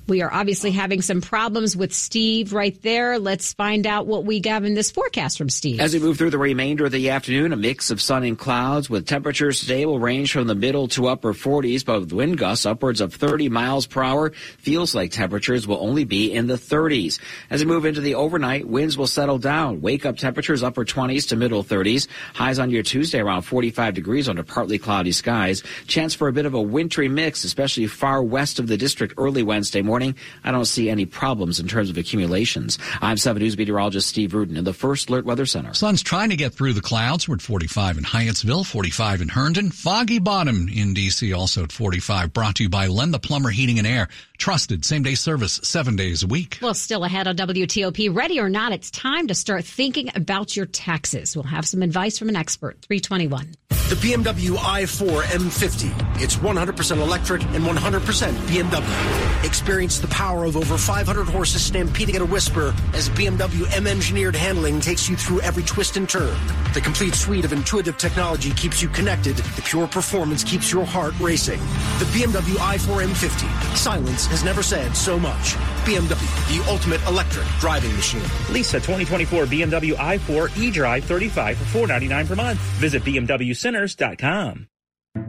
We 0.07 0.21
are 0.21 0.31
obviously 0.31 0.69
having 0.69 1.01
some 1.01 1.19
problems 1.19 1.75
with 1.75 1.91
Steve 1.91 2.53
right 2.53 2.79
there. 2.83 3.17
Let's 3.17 3.53
find 3.53 3.87
out 3.87 4.05
what 4.05 4.23
we 4.23 4.39
got 4.39 4.63
in 4.63 4.75
this 4.75 4.91
forecast 4.91 5.35
from 5.35 5.49
Steve. 5.49 5.79
As 5.79 5.95
we 5.95 5.99
move 5.99 6.19
through 6.19 6.29
the 6.29 6.37
remainder 6.37 6.85
of 6.85 6.91
the 6.91 7.09
afternoon, 7.09 7.51
a 7.51 7.55
mix 7.55 7.89
of 7.89 7.99
sun 7.99 8.23
and 8.23 8.37
clouds 8.37 8.87
with 8.87 9.07
temperatures 9.07 9.61
today 9.61 9.83
will 9.87 9.97
range 9.97 10.31
from 10.31 10.45
the 10.45 10.53
middle 10.53 10.87
to 10.89 11.07
upper 11.07 11.33
40s, 11.33 11.83
but 11.83 12.01
with 12.01 12.13
wind 12.13 12.37
gusts 12.37 12.67
upwards 12.67 13.01
of 13.01 13.15
30 13.15 13.49
miles 13.49 13.87
per 13.87 14.03
hour. 14.03 14.29
Feels 14.59 14.93
like 14.93 15.09
temperatures 15.09 15.65
will 15.65 15.81
only 15.81 16.03
be 16.03 16.31
in 16.31 16.45
the 16.45 16.53
30s. 16.53 17.19
As 17.49 17.61
we 17.61 17.65
move 17.65 17.85
into 17.85 18.01
the 18.01 18.13
overnight, 18.13 18.67
winds 18.67 18.99
will 18.99 19.07
settle 19.07 19.39
down. 19.39 19.81
Wake 19.81 20.05
up 20.05 20.17
temperatures 20.17 20.61
upper 20.61 20.85
20s 20.85 21.29
to 21.29 21.35
middle 21.35 21.63
30s. 21.63 22.07
Highs 22.35 22.59
on 22.59 22.69
your 22.69 22.83
Tuesday 22.83 23.21
around 23.21 23.41
45 23.41 23.95
degrees 23.95 24.29
under 24.29 24.43
partly 24.43 24.77
cloudy 24.77 25.13
skies. 25.13 25.63
Chance 25.87 26.13
for 26.13 26.27
a 26.27 26.33
bit 26.33 26.45
of 26.45 26.53
a 26.53 26.61
wintry 26.61 27.07
mix, 27.07 27.43
especially 27.43 27.87
far 27.87 28.21
west 28.21 28.59
of 28.59 28.67
the 28.67 28.77
district 28.77 29.15
early 29.17 29.41
Wednesday 29.41 29.81
morning 29.81 29.94
morning, 29.95 30.15
I 30.43 30.51
don't 30.51 30.65
see 30.65 30.89
any 30.89 31.05
problems 31.05 31.61
in 31.61 31.69
terms 31.69 31.89
of 31.89 31.97
accumulations. 31.97 32.77
I'm 33.01 33.15
7 33.15 33.41
News 33.41 33.57
meteorologist 33.57 34.09
Steve 34.09 34.33
Rudin 34.33 34.57
in 34.57 34.65
the 34.65 34.73
First 34.73 35.09
Alert 35.09 35.23
Weather 35.23 35.45
Center. 35.45 35.73
Sun's 35.73 36.03
trying 36.03 36.31
to 36.31 36.35
get 36.35 36.53
through 36.53 36.73
the 36.73 36.81
clouds. 36.81 37.29
We're 37.29 37.35
at 37.35 37.41
45 37.41 37.99
in 37.99 38.03
Hyattsville, 38.03 38.65
45 38.65 39.21
in 39.21 39.29
Herndon, 39.29 39.71
Foggy 39.71 40.19
Bottom 40.19 40.67
in 40.67 40.93
D.C. 40.93 41.31
also 41.31 41.63
at 41.63 41.71
45. 41.71 42.33
Brought 42.33 42.55
to 42.55 42.63
you 42.63 42.69
by 42.69 42.87
Len 42.87 43.11
the 43.11 43.19
Plumber 43.19 43.51
Heating 43.51 43.77
and 43.77 43.87
Air. 43.87 44.09
Trusted 44.37 44.83
same 44.83 45.03
day 45.03 45.15
service 45.15 45.61
seven 45.63 45.95
days 45.95 46.23
a 46.23 46.27
week. 46.27 46.59
Well, 46.61 46.73
still 46.73 47.05
ahead 47.05 47.27
on 47.29 47.37
WTOP. 47.37 48.13
Ready 48.13 48.41
or 48.41 48.49
not, 48.49 48.73
it's 48.73 48.91
time 48.91 49.27
to 49.27 49.33
start 49.33 49.63
thinking 49.63 50.11
about 50.13 50.57
your 50.57 50.65
taxes. 50.65 51.37
We'll 51.37 51.43
have 51.43 51.65
some 51.65 51.81
advice 51.81 52.19
from 52.19 52.27
an 52.27 52.35
expert. 52.35 52.81
321. 52.81 53.55
The 53.69 53.95
BMW 53.97 54.55
i4 54.55 55.21
M50. 55.25 56.19
It's 56.19 56.37
100% 56.37 56.97
electric 56.97 57.43
and 57.43 57.63
100% 57.63 58.33
BMW. 58.47 59.45
Experience 59.45 59.84
the 59.85 60.07
power 60.07 60.45
of 60.45 60.57
over 60.57 60.77
500 60.77 61.27
horses 61.27 61.63
stampeding 61.63 62.15
at 62.15 62.21
a 62.21 62.25
whisper 62.25 62.73
as 62.93 63.07
BMW 63.09 63.71
M 63.75 63.85
engineered 63.85 64.35
handling 64.35 64.79
takes 64.79 65.07
you 65.07 65.15
through 65.15 65.41
every 65.41 65.61
twist 65.61 65.95
and 65.95 66.09
turn. 66.09 66.35
The 66.73 66.81
complete 66.81 67.13
suite 67.13 67.45
of 67.45 67.53
intuitive 67.53 67.97
technology 67.97 68.51
keeps 68.51 68.81
you 68.81 68.89
connected. 68.89 69.35
The 69.37 69.61
pure 69.61 69.87
performance 69.87 70.43
keeps 70.43 70.71
your 70.71 70.85
heart 70.85 71.13
racing. 71.19 71.59
The 71.99 72.05
BMW 72.05 72.55
i4 72.55 73.05
M50. 73.05 73.77
Silence 73.77 74.25
has 74.25 74.43
never 74.43 74.63
said 74.63 74.97
so 74.97 75.19
much. 75.19 75.53
BMW, 75.85 76.57
the 76.57 76.69
ultimate 76.69 77.01
electric 77.05 77.45
driving 77.59 77.93
machine. 77.95 78.23
Lease 78.49 78.73
a 78.73 78.79
2024 78.79 79.45
BMW 79.45 79.93
i4 79.93 80.49
eDrive 80.49 81.03
35 81.03 81.57
for 81.57 81.65
499 81.65 82.27
per 82.27 82.35
month. 82.35 82.59
Visit 82.79 83.03
BMWCenters.com. 83.03 84.67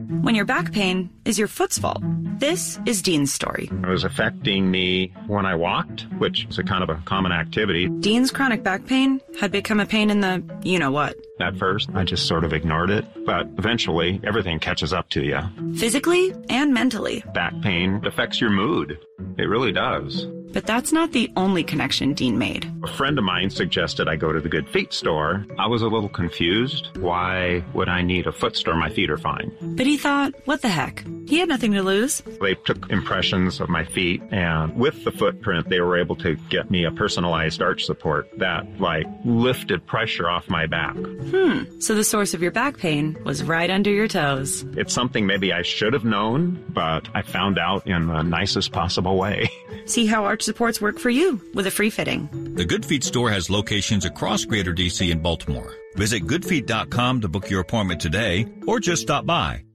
When 0.08 0.34
your 0.34 0.44
back 0.44 0.72
pain 0.72 1.10
is 1.24 1.38
your 1.38 1.48
foot's 1.48 1.78
fault. 1.78 2.02
This 2.38 2.78
is 2.86 3.02
Dean's 3.02 3.32
story. 3.32 3.68
It 3.72 3.86
was 3.88 4.04
affecting 4.04 4.70
me 4.70 5.12
when 5.26 5.46
I 5.46 5.54
walked, 5.54 6.02
which 6.18 6.46
is 6.48 6.58
a 6.58 6.62
kind 6.62 6.82
of 6.82 6.90
a 6.90 7.00
common 7.04 7.32
activity. 7.32 7.88
Dean's 7.88 8.30
chronic 8.30 8.62
back 8.62 8.86
pain 8.86 9.20
had 9.40 9.50
become 9.50 9.80
a 9.80 9.86
pain 9.86 10.10
in 10.10 10.20
the 10.20 10.42
you 10.62 10.78
know 10.78 10.90
what. 10.90 11.16
At 11.40 11.56
first, 11.56 11.90
I 11.94 12.04
just 12.04 12.26
sort 12.26 12.44
of 12.44 12.52
ignored 12.52 12.90
it, 12.90 13.04
but 13.24 13.48
eventually 13.58 14.20
everything 14.24 14.58
catches 14.58 14.92
up 14.92 15.08
to 15.10 15.22
you. 15.22 15.40
Physically 15.76 16.34
and 16.48 16.72
mentally. 16.72 17.24
Back 17.34 17.54
pain 17.62 18.00
affects 18.06 18.40
your 18.40 18.50
mood. 18.50 18.98
It 19.38 19.44
really 19.44 19.72
does. 19.72 20.26
But 20.52 20.64
that's 20.64 20.92
not 20.92 21.12
the 21.12 21.30
only 21.36 21.62
connection 21.62 22.14
Dean 22.14 22.38
made. 22.38 22.72
A 22.82 22.86
friend 22.86 23.18
of 23.18 23.24
mine 23.24 23.50
suggested 23.50 24.08
I 24.08 24.16
go 24.16 24.32
to 24.32 24.40
the 24.40 24.48
Good 24.48 24.66
Feet 24.68 24.94
store. 24.94 25.44
I 25.58 25.66
was 25.66 25.82
a 25.82 25.86
little 25.88 26.08
confused. 26.08 26.96
Why 26.96 27.62
would 27.74 27.90
I 27.90 28.00
need 28.00 28.26
a 28.26 28.32
foot 28.32 28.56
store? 28.56 28.74
My 28.74 28.88
feet 28.88 29.10
are 29.10 29.18
fine. 29.18 29.52
But 29.60 29.86
he 29.86 29.95
thought, 29.96 30.34
what 30.44 30.62
the 30.62 30.68
heck? 30.68 31.04
He 31.26 31.38
had 31.38 31.48
nothing 31.48 31.72
to 31.72 31.82
lose. 31.82 32.22
They 32.40 32.54
took 32.54 32.90
impressions 32.90 33.60
of 33.60 33.68
my 33.68 33.84
feet, 33.84 34.22
and 34.30 34.76
with 34.76 35.04
the 35.04 35.10
footprint, 35.10 35.68
they 35.68 35.80
were 35.80 35.98
able 35.98 36.16
to 36.16 36.36
get 36.48 36.70
me 36.70 36.84
a 36.84 36.90
personalized 36.90 37.60
arch 37.60 37.84
support 37.84 38.28
that, 38.38 38.80
like, 38.80 39.06
lifted 39.24 39.86
pressure 39.86 40.28
off 40.28 40.48
my 40.48 40.66
back. 40.66 40.94
Hmm. 40.96 41.80
So 41.80 41.94
the 41.94 42.04
source 42.04 42.34
of 42.34 42.42
your 42.42 42.52
back 42.52 42.78
pain 42.78 43.16
was 43.24 43.42
right 43.42 43.70
under 43.70 43.90
your 43.90 44.08
toes. 44.08 44.64
It's 44.76 44.94
something 44.94 45.26
maybe 45.26 45.52
I 45.52 45.62
should 45.62 45.92
have 45.92 46.04
known, 46.04 46.64
but 46.68 47.08
I 47.14 47.22
found 47.22 47.58
out 47.58 47.86
in 47.86 48.06
the 48.06 48.22
nicest 48.22 48.72
possible 48.72 49.16
way. 49.16 49.48
See 49.86 50.06
how 50.06 50.24
arch 50.24 50.42
supports 50.42 50.80
work 50.80 50.98
for 50.98 51.10
you 51.10 51.40
with 51.54 51.66
a 51.66 51.70
free 51.70 51.90
fitting. 51.90 52.54
The 52.54 52.64
Good 52.64 52.86
Feet 52.86 53.04
store 53.04 53.30
has 53.30 53.50
locations 53.50 54.04
across 54.04 54.44
Greater 54.44 54.72
DC 54.72 55.10
and 55.10 55.22
Baltimore. 55.22 55.74
Visit 55.96 56.26
goodfeet.com 56.26 57.20
to 57.22 57.28
book 57.28 57.50
your 57.50 57.60
appointment 57.60 58.00
today 58.00 58.46
or 58.66 58.80
just 58.80 59.02
stop 59.02 59.26
by. 59.26 59.65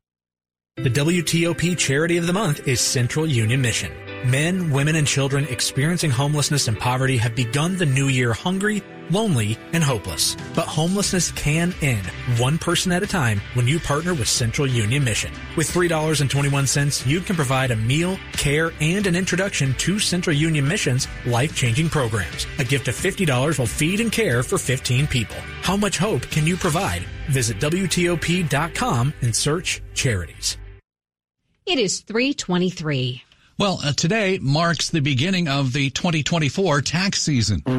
The 0.78 0.90
WTOP 0.90 1.78
charity 1.78 2.16
of 2.16 2.28
the 2.28 2.34
month 2.34 2.66
is 2.66 2.80
Central 2.80 3.28
Union 3.28 3.62
Mission. 3.62 3.92
Men, 4.26 4.72
women, 4.72 4.96
and 4.96 5.06
children 5.06 5.46
experiencing 5.50 6.10
homelessness 6.10 6.70
and 6.70 6.80
poverty 6.80 7.18
have 7.18 7.36
begun 7.36 7.76
the 7.76 7.86
new 7.86 8.08
year 8.08 8.32
hungry, 8.32 8.82
lonely, 9.10 9.58
and 9.74 9.84
hopeless. 9.84 10.38
But 10.56 10.68
homelessness 10.68 11.34
can 11.34 11.76
end 11.82 12.08
one 12.40 12.58
person 12.58 12.94
at 12.94 13.04
a 13.04 13.08
time 13.08 13.42
when 13.54 13.68
you 13.68 13.82
partner 13.82 14.14
with 14.14 14.30
Central 14.30 14.66
Union 14.66 15.04
Mission. 15.04 15.34
With 15.58 15.70
$3.21, 15.70 17.06
you 17.06 17.20
can 17.20 17.36
provide 17.36 17.72
a 17.72 17.76
meal, 17.76 18.18
care, 18.32 18.72
and 18.80 19.06
an 19.06 19.16
introduction 19.16 19.74
to 19.74 20.00
Central 20.00 20.36
Union 20.36 20.66
Mission's 20.66 21.08
life-changing 21.26 21.90
programs. 21.90 22.48
A 22.60 22.64
gift 22.64 22.88
of 22.88 22.96
$50 22.96 23.60
will 23.60 23.68
feed 23.68 24.00
and 24.00 24.12
care 24.12 24.42
for 24.42 24.58
15 24.58 25.06
people. 25.08 25.38
How 25.62 25.76
much 25.76 25.98
hope 25.98 26.24
can 26.32 26.48
you 26.48 26.56
provide? 26.56 27.06
Visit 27.32 27.60
WTOP.com 27.60 29.14
and 29.22 29.36
search 29.36 29.82
charities. 29.94 30.58
It 31.66 31.80
is 31.80 32.02
323. 32.02 33.24
Well, 33.58 33.80
uh, 33.84 33.94
today 33.94 34.40
marks 34.42 34.90
the 34.90 35.02
beginning 35.02 35.48
of 35.48 35.72
the 35.74 35.90
2024 35.92 36.82
tax 36.82 37.22
season. 37.22 37.62
Yeah, 37.66 37.74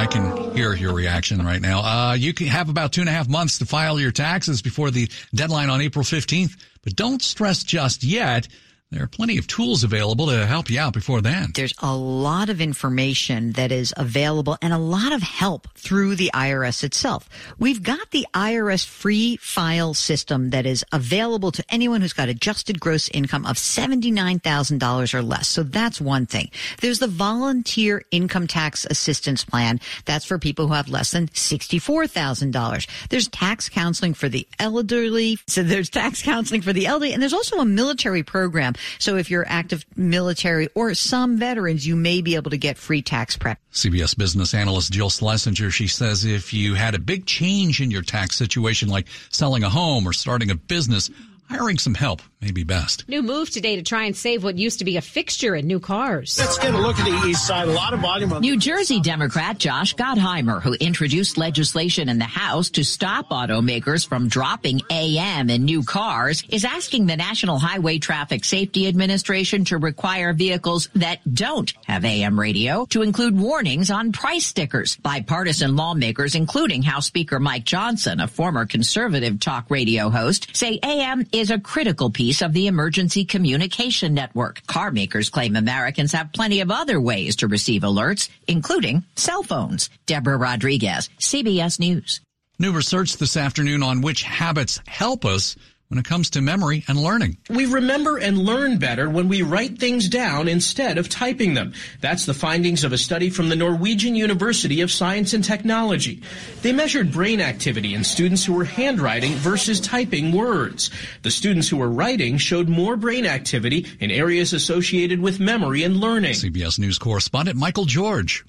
I 0.00 0.06
can 0.10 0.54
hear 0.54 0.74
your 0.74 0.92
reaction 0.92 1.44
right 1.44 1.60
now. 1.60 1.80
Uh, 1.80 2.14
you 2.14 2.34
can 2.34 2.48
have 2.48 2.68
about 2.68 2.92
two 2.92 3.00
and 3.00 3.08
a 3.08 3.12
half 3.12 3.28
months 3.28 3.58
to 3.58 3.66
file 3.66 3.98
your 3.98 4.12
taxes 4.12 4.60
before 4.62 4.90
the 4.90 5.08
deadline 5.34 5.70
on 5.70 5.80
April 5.80 6.04
15th, 6.04 6.56
but 6.82 6.94
don't 6.94 7.22
stress 7.22 7.64
just 7.64 8.04
yet. 8.04 8.46
There 8.94 9.02
are 9.02 9.08
plenty 9.08 9.38
of 9.38 9.48
tools 9.48 9.82
available 9.82 10.28
to 10.28 10.46
help 10.46 10.70
you 10.70 10.78
out 10.78 10.92
before 10.92 11.20
then. 11.20 11.48
There's 11.54 11.74
a 11.80 11.96
lot 11.96 12.48
of 12.48 12.60
information 12.60 13.52
that 13.52 13.72
is 13.72 13.92
available 13.96 14.56
and 14.62 14.72
a 14.72 14.78
lot 14.78 15.12
of 15.12 15.20
help 15.20 15.66
through 15.76 16.14
the 16.14 16.30
IRS 16.32 16.84
itself. 16.84 17.28
We've 17.58 17.82
got 17.82 18.12
the 18.12 18.24
IRS 18.32 18.86
free 18.86 19.36
file 19.38 19.94
system 19.94 20.50
that 20.50 20.64
is 20.64 20.84
available 20.92 21.50
to 21.52 21.64
anyone 21.70 22.02
who's 22.02 22.12
got 22.12 22.28
adjusted 22.28 22.78
gross 22.78 23.08
income 23.08 23.46
of 23.46 23.56
$79,000 23.56 25.14
or 25.14 25.22
less. 25.22 25.48
So 25.48 25.64
that's 25.64 26.00
one 26.00 26.26
thing. 26.26 26.50
There's 26.80 27.00
the 27.00 27.08
volunteer 27.08 28.02
income 28.12 28.46
tax 28.46 28.86
assistance 28.88 29.44
plan. 29.44 29.80
That's 30.04 30.24
for 30.24 30.38
people 30.38 30.68
who 30.68 30.74
have 30.74 30.88
less 30.88 31.10
than 31.10 31.26
$64,000. 31.28 33.08
There's 33.08 33.26
tax 33.26 33.68
counseling 33.68 34.14
for 34.14 34.28
the 34.28 34.46
elderly. 34.60 35.38
So 35.48 35.64
there's 35.64 35.90
tax 35.90 36.22
counseling 36.22 36.62
for 36.62 36.72
the 36.72 36.86
elderly 36.86 37.12
and 37.12 37.20
there's 37.20 37.32
also 37.32 37.58
a 37.58 37.64
military 37.64 38.22
program 38.22 38.73
so 38.98 39.16
if 39.16 39.30
you're 39.30 39.44
active 39.46 39.84
military 39.96 40.68
or 40.74 40.94
some 40.94 41.36
veterans, 41.36 41.86
you 41.86 41.96
may 41.96 42.22
be 42.22 42.34
able 42.36 42.50
to 42.50 42.58
get 42.58 42.78
free 42.78 43.02
tax 43.02 43.36
prep. 43.36 43.58
CBS 43.72 44.16
business 44.16 44.54
analyst 44.54 44.92
Jill 44.92 45.10
Schlesinger, 45.10 45.70
she 45.70 45.86
says 45.86 46.24
if 46.24 46.52
you 46.52 46.74
had 46.74 46.94
a 46.94 46.98
big 46.98 47.26
change 47.26 47.80
in 47.80 47.90
your 47.90 48.02
tax 48.02 48.36
situation, 48.36 48.88
like 48.88 49.06
selling 49.30 49.64
a 49.64 49.68
home 49.68 50.06
or 50.06 50.12
starting 50.12 50.50
a 50.50 50.54
business, 50.54 51.10
hiring 51.48 51.78
some 51.78 51.94
help 51.94 52.22
may 52.44 52.52
be 52.52 52.62
best. 52.64 53.08
New 53.08 53.22
move 53.22 53.48
today 53.48 53.76
to 53.76 53.82
try 53.82 54.04
and 54.04 54.14
save 54.14 54.44
what 54.44 54.58
used 54.58 54.80
to 54.80 54.84
be 54.84 54.98
a 54.98 55.00
fixture 55.00 55.54
in 55.56 55.66
new 55.66 55.80
cars. 55.80 56.36
Let's 56.38 56.58
get 56.58 56.74
a 56.74 56.78
look 56.78 56.98
at 56.98 57.06
the 57.06 57.26
east 57.28 57.46
side. 57.46 57.68
A 57.68 57.72
lot 57.72 57.94
of 57.94 58.00
volume. 58.00 58.32
On- 58.34 58.42
New 58.42 58.58
Jersey 58.58 59.00
Democrat 59.00 59.56
Josh 59.56 59.94
Gottheimer, 59.94 60.62
who 60.62 60.74
introduced 60.74 61.38
legislation 61.38 62.08
in 62.10 62.18
the 62.18 62.24
House 62.26 62.68
to 62.70 62.84
stop 62.84 63.30
automakers 63.30 64.06
from 64.06 64.28
dropping 64.28 64.82
AM 64.90 65.48
in 65.48 65.64
new 65.64 65.82
cars, 65.82 66.42
is 66.50 66.66
asking 66.66 67.06
the 67.06 67.16
National 67.16 67.58
Highway 67.58 67.98
Traffic 67.98 68.44
Safety 68.44 68.86
Administration 68.88 69.64
to 69.66 69.78
require 69.78 70.34
vehicles 70.34 70.90
that 70.96 71.20
don't 71.32 71.72
have 71.86 72.04
AM 72.04 72.38
radio 72.38 72.84
to 72.90 73.00
include 73.00 73.38
warnings 73.38 73.90
on 73.90 74.12
price 74.12 74.44
stickers. 74.44 74.96
Bipartisan 74.96 75.76
lawmakers, 75.76 76.34
including 76.34 76.82
House 76.82 77.06
Speaker 77.06 77.40
Mike 77.40 77.64
Johnson, 77.64 78.20
a 78.20 78.28
former 78.28 78.66
conservative 78.66 79.40
talk 79.40 79.70
radio 79.70 80.10
host, 80.10 80.54
say 80.54 80.78
AM 80.82 81.26
is 81.32 81.50
a 81.50 81.58
critical 81.58 82.10
piece 82.10 82.33
of 82.42 82.52
the 82.52 82.66
emergency 82.66 83.24
communication 83.24 84.14
network. 84.14 84.66
Car 84.66 84.90
makers 84.90 85.30
claim 85.30 85.56
Americans 85.56 86.12
have 86.12 86.32
plenty 86.32 86.60
of 86.60 86.70
other 86.70 87.00
ways 87.00 87.36
to 87.36 87.48
receive 87.48 87.82
alerts, 87.82 88.28
including 88.46 89.04
cell 89.16 89.42
phones. 89.42 89.90
Deborah 90.06 90.36
Rodriguez, 90.36 91.08
CBS 91.18 91.78
News. 91.78 92.20
New 92.58 92.72
research 92.72 93.16
this 93.16 93.36
afternoon 93.36 93.82
on 93.82 94.00
which 94.00 94.22
habits 94.22 94.80
help 94.86 95.24
us 95.24 95.56
when 95.94 96.00
it 96.00 96.08
comes 96.08 96.28
to 96.30 96.40
memory 96.40 96.82
and 96.88 96.98
learning. 96.98 97.36
We 97.48 97.66
remember 97.66 98.16
and 98.16 98.36
learn 98.36 98.78
better 98.78 99.08
when 99.08 99.28
we 99.28 99.42
write 99.42 99.78
things 99.78 100.08
down 100.08 100.48
instead 100.48 100.98
of 100.98 101.08
typing 101.08 101.54
them. 101.54 101.72
That's 102.00 102.26
the 102.26 102.34
findings 102.34 102.82
of 102.82 102.92
a 102.92 102.98
study 102.98 103.30
from 103.30 103.48
the 103.48 103.54
Norwegian 103.54 104.16
University 104.16 104.80
of 104.80 104.90
Science 104.90 105.34
and 105.34 105.44
Technology. 105.44 106.20
They 106.62 106.72
measured 106.72 107.12
brain 107.12 107.40
activity 107.40 107.94
in 107.94 108.02
students 108.02 108.44
who 108.44 108.54
were 108.54 108.64
handwriting 108.64 109.34
versus 109.34 109.80
typing 109.80 110.32
words. 110.32 110.90
The 111.22 111.30
students 111.30 111.68
who 111.68 111.76
were 111.76 111.90
writing 111.90 112.38
showed 112.38 112.68
more 112.68 112.96
brain 112.96 113.24
activity 113.24 113.86
in 114.00 114.10
areas 114.10 114.52
associated 114.52 115.20
with 115.20 115.38
memory 115.38 115.84
and 115.84 115.98
learning. 115.98 116.32
CBS 116.32 116.76
News 116.76 116.98
correspondent 116.98 117.56
Michael 117.56 117.84
George. 117.84 118.44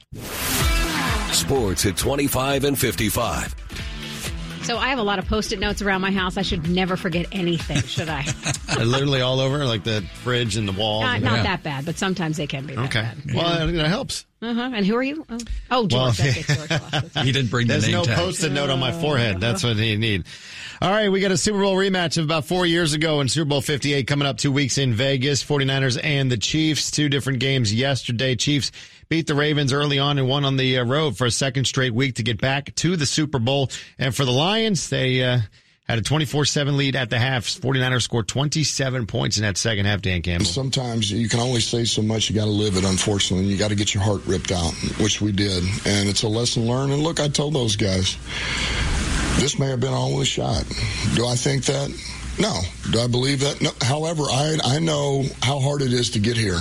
Sports 1.31 1.85
at 1.85 1.95
25 1.95 2.63
and 2.63 2.79
55. 2.79 3.64
So 4.65 4.77
I 4.79 4.87
have 4.87 4.97
a 4.97 5.03
lot 5.03 5.19
of 5.19 5.27
post-it 5.27 5.59
notes 5.59 5.83
around 5.83 6.01
my 6.01 6.09
house. 6.09 6.37
I 6.37 6.41
should 6.41 6.67
never 6.67 6.97
forget 6.97 7.27
anything, 7.31 7.83
should 7.83 8.09
I? 8.09 8.25
literally 8.83 9.21
all 9.21 9.39
over, 9.39 9.63
like 9.63 9.83
the 9.83 10.01
fridge 10.23 10.55
and 10.57 10.67
the 10.67 10.71
wall. 10.71 11.01
Not, 11.01 11.21
not 11.21 11.43
that 11.43 11.61
bad, 11.61 11.85
but 11.85 11.99
sometimes 11.99 12.37
they 12.37 12.47
can 12.47 12.65
be. 12.65 12.73
That 12.73 12.85
Okay. 12.85 13.07
Bad. 13.25 13.35
Well, 13.35 13.67
that 13.67 13.87
helps. 13.87 14.25
Uh-huh. 14.41 14.71
And 14.73 14.83
who 14.83 14.95
are 14.95 15.03
you? 15.03 15.23
Oh, 15.29 15.37
oh 15.69 15.87
George. 15.87 15.93
Well, 15.93 16.11
That's 16.11 16.49
it, 16.49 16.55
George 16.55 16.69
Washington. 16.81 17.25
He 17.25 17.31
didn't 17.31 17.51
bring 17.51 17.67
There's 17.67 17.85
the 17.85 17.91
name 17.91 17.97
There's 17.97 18.07
no 18.07 18.15
tag. 18.15 18.25
post-it 18.25 18.51
note 18.51 18.69
on 18.71 18.79
my 18.79 18.91
forehead. 18.91 19.39
That's 19.39 19.63
what 19.63 19.75
you 19.77 19.97
need. 19.99 20.25
All 20.81 20.89
right, 20.91 21.09
we 21.09 21.19
got 21.21 21.31
a 21.31 21.37
Super 21.37 21.59
Bowl 21.61 21.75
rematch 21.75 22.17
of 22.17 22.25
about 22.25 22.45
four 22.45 22.65
years 22.65 22.93
ago 22.93 23.21
in 23.21 23.29
Super 23.29 23.45
Bowl 23.45 23.61
58 23.61 24.07
coming 24.07 24.27
up 24.27 24.37
two 24.37 24.51
weeks 24.51 24.77
in 24.79 24.93
Vegas. 24.93 25.43
49ers 25.43 25.99
and 26.03 26.31
the 26.31 26.37
Chiefs, 26.37 26.89
two 26.91 27.07
different 27.07 27.39
games 27.39 27.73
yesterday. 27.73 28.35
Chiefs 28.35 28.71
beat 29.09 29.27
the 29.27 29.35
Ravens 29.35 29.73
early 29.73 29.99
on 29.99 30.17
and 30.17 30.27
won 30.27 30.45
on 30.45 30.57
the 30.57 30.79
uh, 30.79 30.85
road 30.85 31.17
for 31.17 31.25
a 31.25 31.31
second 31.31 31.65
straight 31.65 31.93
week 31.93 32.15
to 32.15 32.23
get 32.23 32.39
back 32.39 32.73
to 32.75 32.95
the 32.95 33.05
Super 33.05 33.39
Bowl. 33.39 33.69
And 33.97 34.15
for 34.15 34.25
the 34.25 34.31
Lions, 34.31 34.89
they 34.89 35.23
uh, 35.23 35.39
had 35.87 35.99
a 35.99 36.01
24-7 36.01 36.75
lead 36.75 36.95
at 36.95 37.09
the 37.09 37.19
half. 37.19 37.45
49ers 37.45 38.01
scored 38.01 38.27
27 38.27 39.05
points 39.05 39.37
in 39.37 39.43
that 39.43 39.57
second 39.57 39.85
half, 39.85 40.01
Dan 40.01 40.21
Campbell. 40.21 40.45
Sometimes 40.45 41.11
you 41.11 41.29
can 41.29 41.39
only 41.39 41.61
say 41.61 41.85
so 41.85 42.01
much. 42.01 42.29
You 42.29 42.35
got 42.35 42.45
to 42.45 42.51
live 42.51 42.75
it, 42.75 42.83
unfortunately. 42.83 43.47
You 43.47 43.57
got 43.57 43.69
to 43.69 43.75
get 43.75 43.93
your 43.93 44.03
heart 44.03 44.25
ripped 44.25 44.51
out, 44.51 44.73
which 44.99 45.21
we 45.21 45.31
did. 45.31 45.63
And 45.85 46.09
it's 46.09 46.23
a 46.23 46.27
lesson 46.27 46.67
learned. 46.67 46.91
And 46.91 47.03
look, 47.03 47.19
I 47.19 47.27
told 47.27 47.53
those 47.53 47.75
guys, 47.75 48.17
this 49.39 49.59
may 49.59 49.67
have 49.67 49.79
been 49.79 49.93
our 49.93 49.99
only 49.99 50.25
shot. 50.25 50.63
Do 51.15 51.27
I 51.27 51.35
think 51.35 51.65
that? 51.65 51.89
No. 52.39 52.61
Do 52.91 52.99
I 52.99 53.07
believe 53.07 53.41
that? 53.41 53.61
No. 53.61 53.69
However, 53.81 54.23
I, 54.23 54.57
I 54.63 54.79
know 54.79 55.23
how 55.41 55.59
hard 55.59 55.81
it 55.81 55.93
is 55.93 56.09
to 56.11 56.19
get 56.19 56.35
here. 56.35 56.59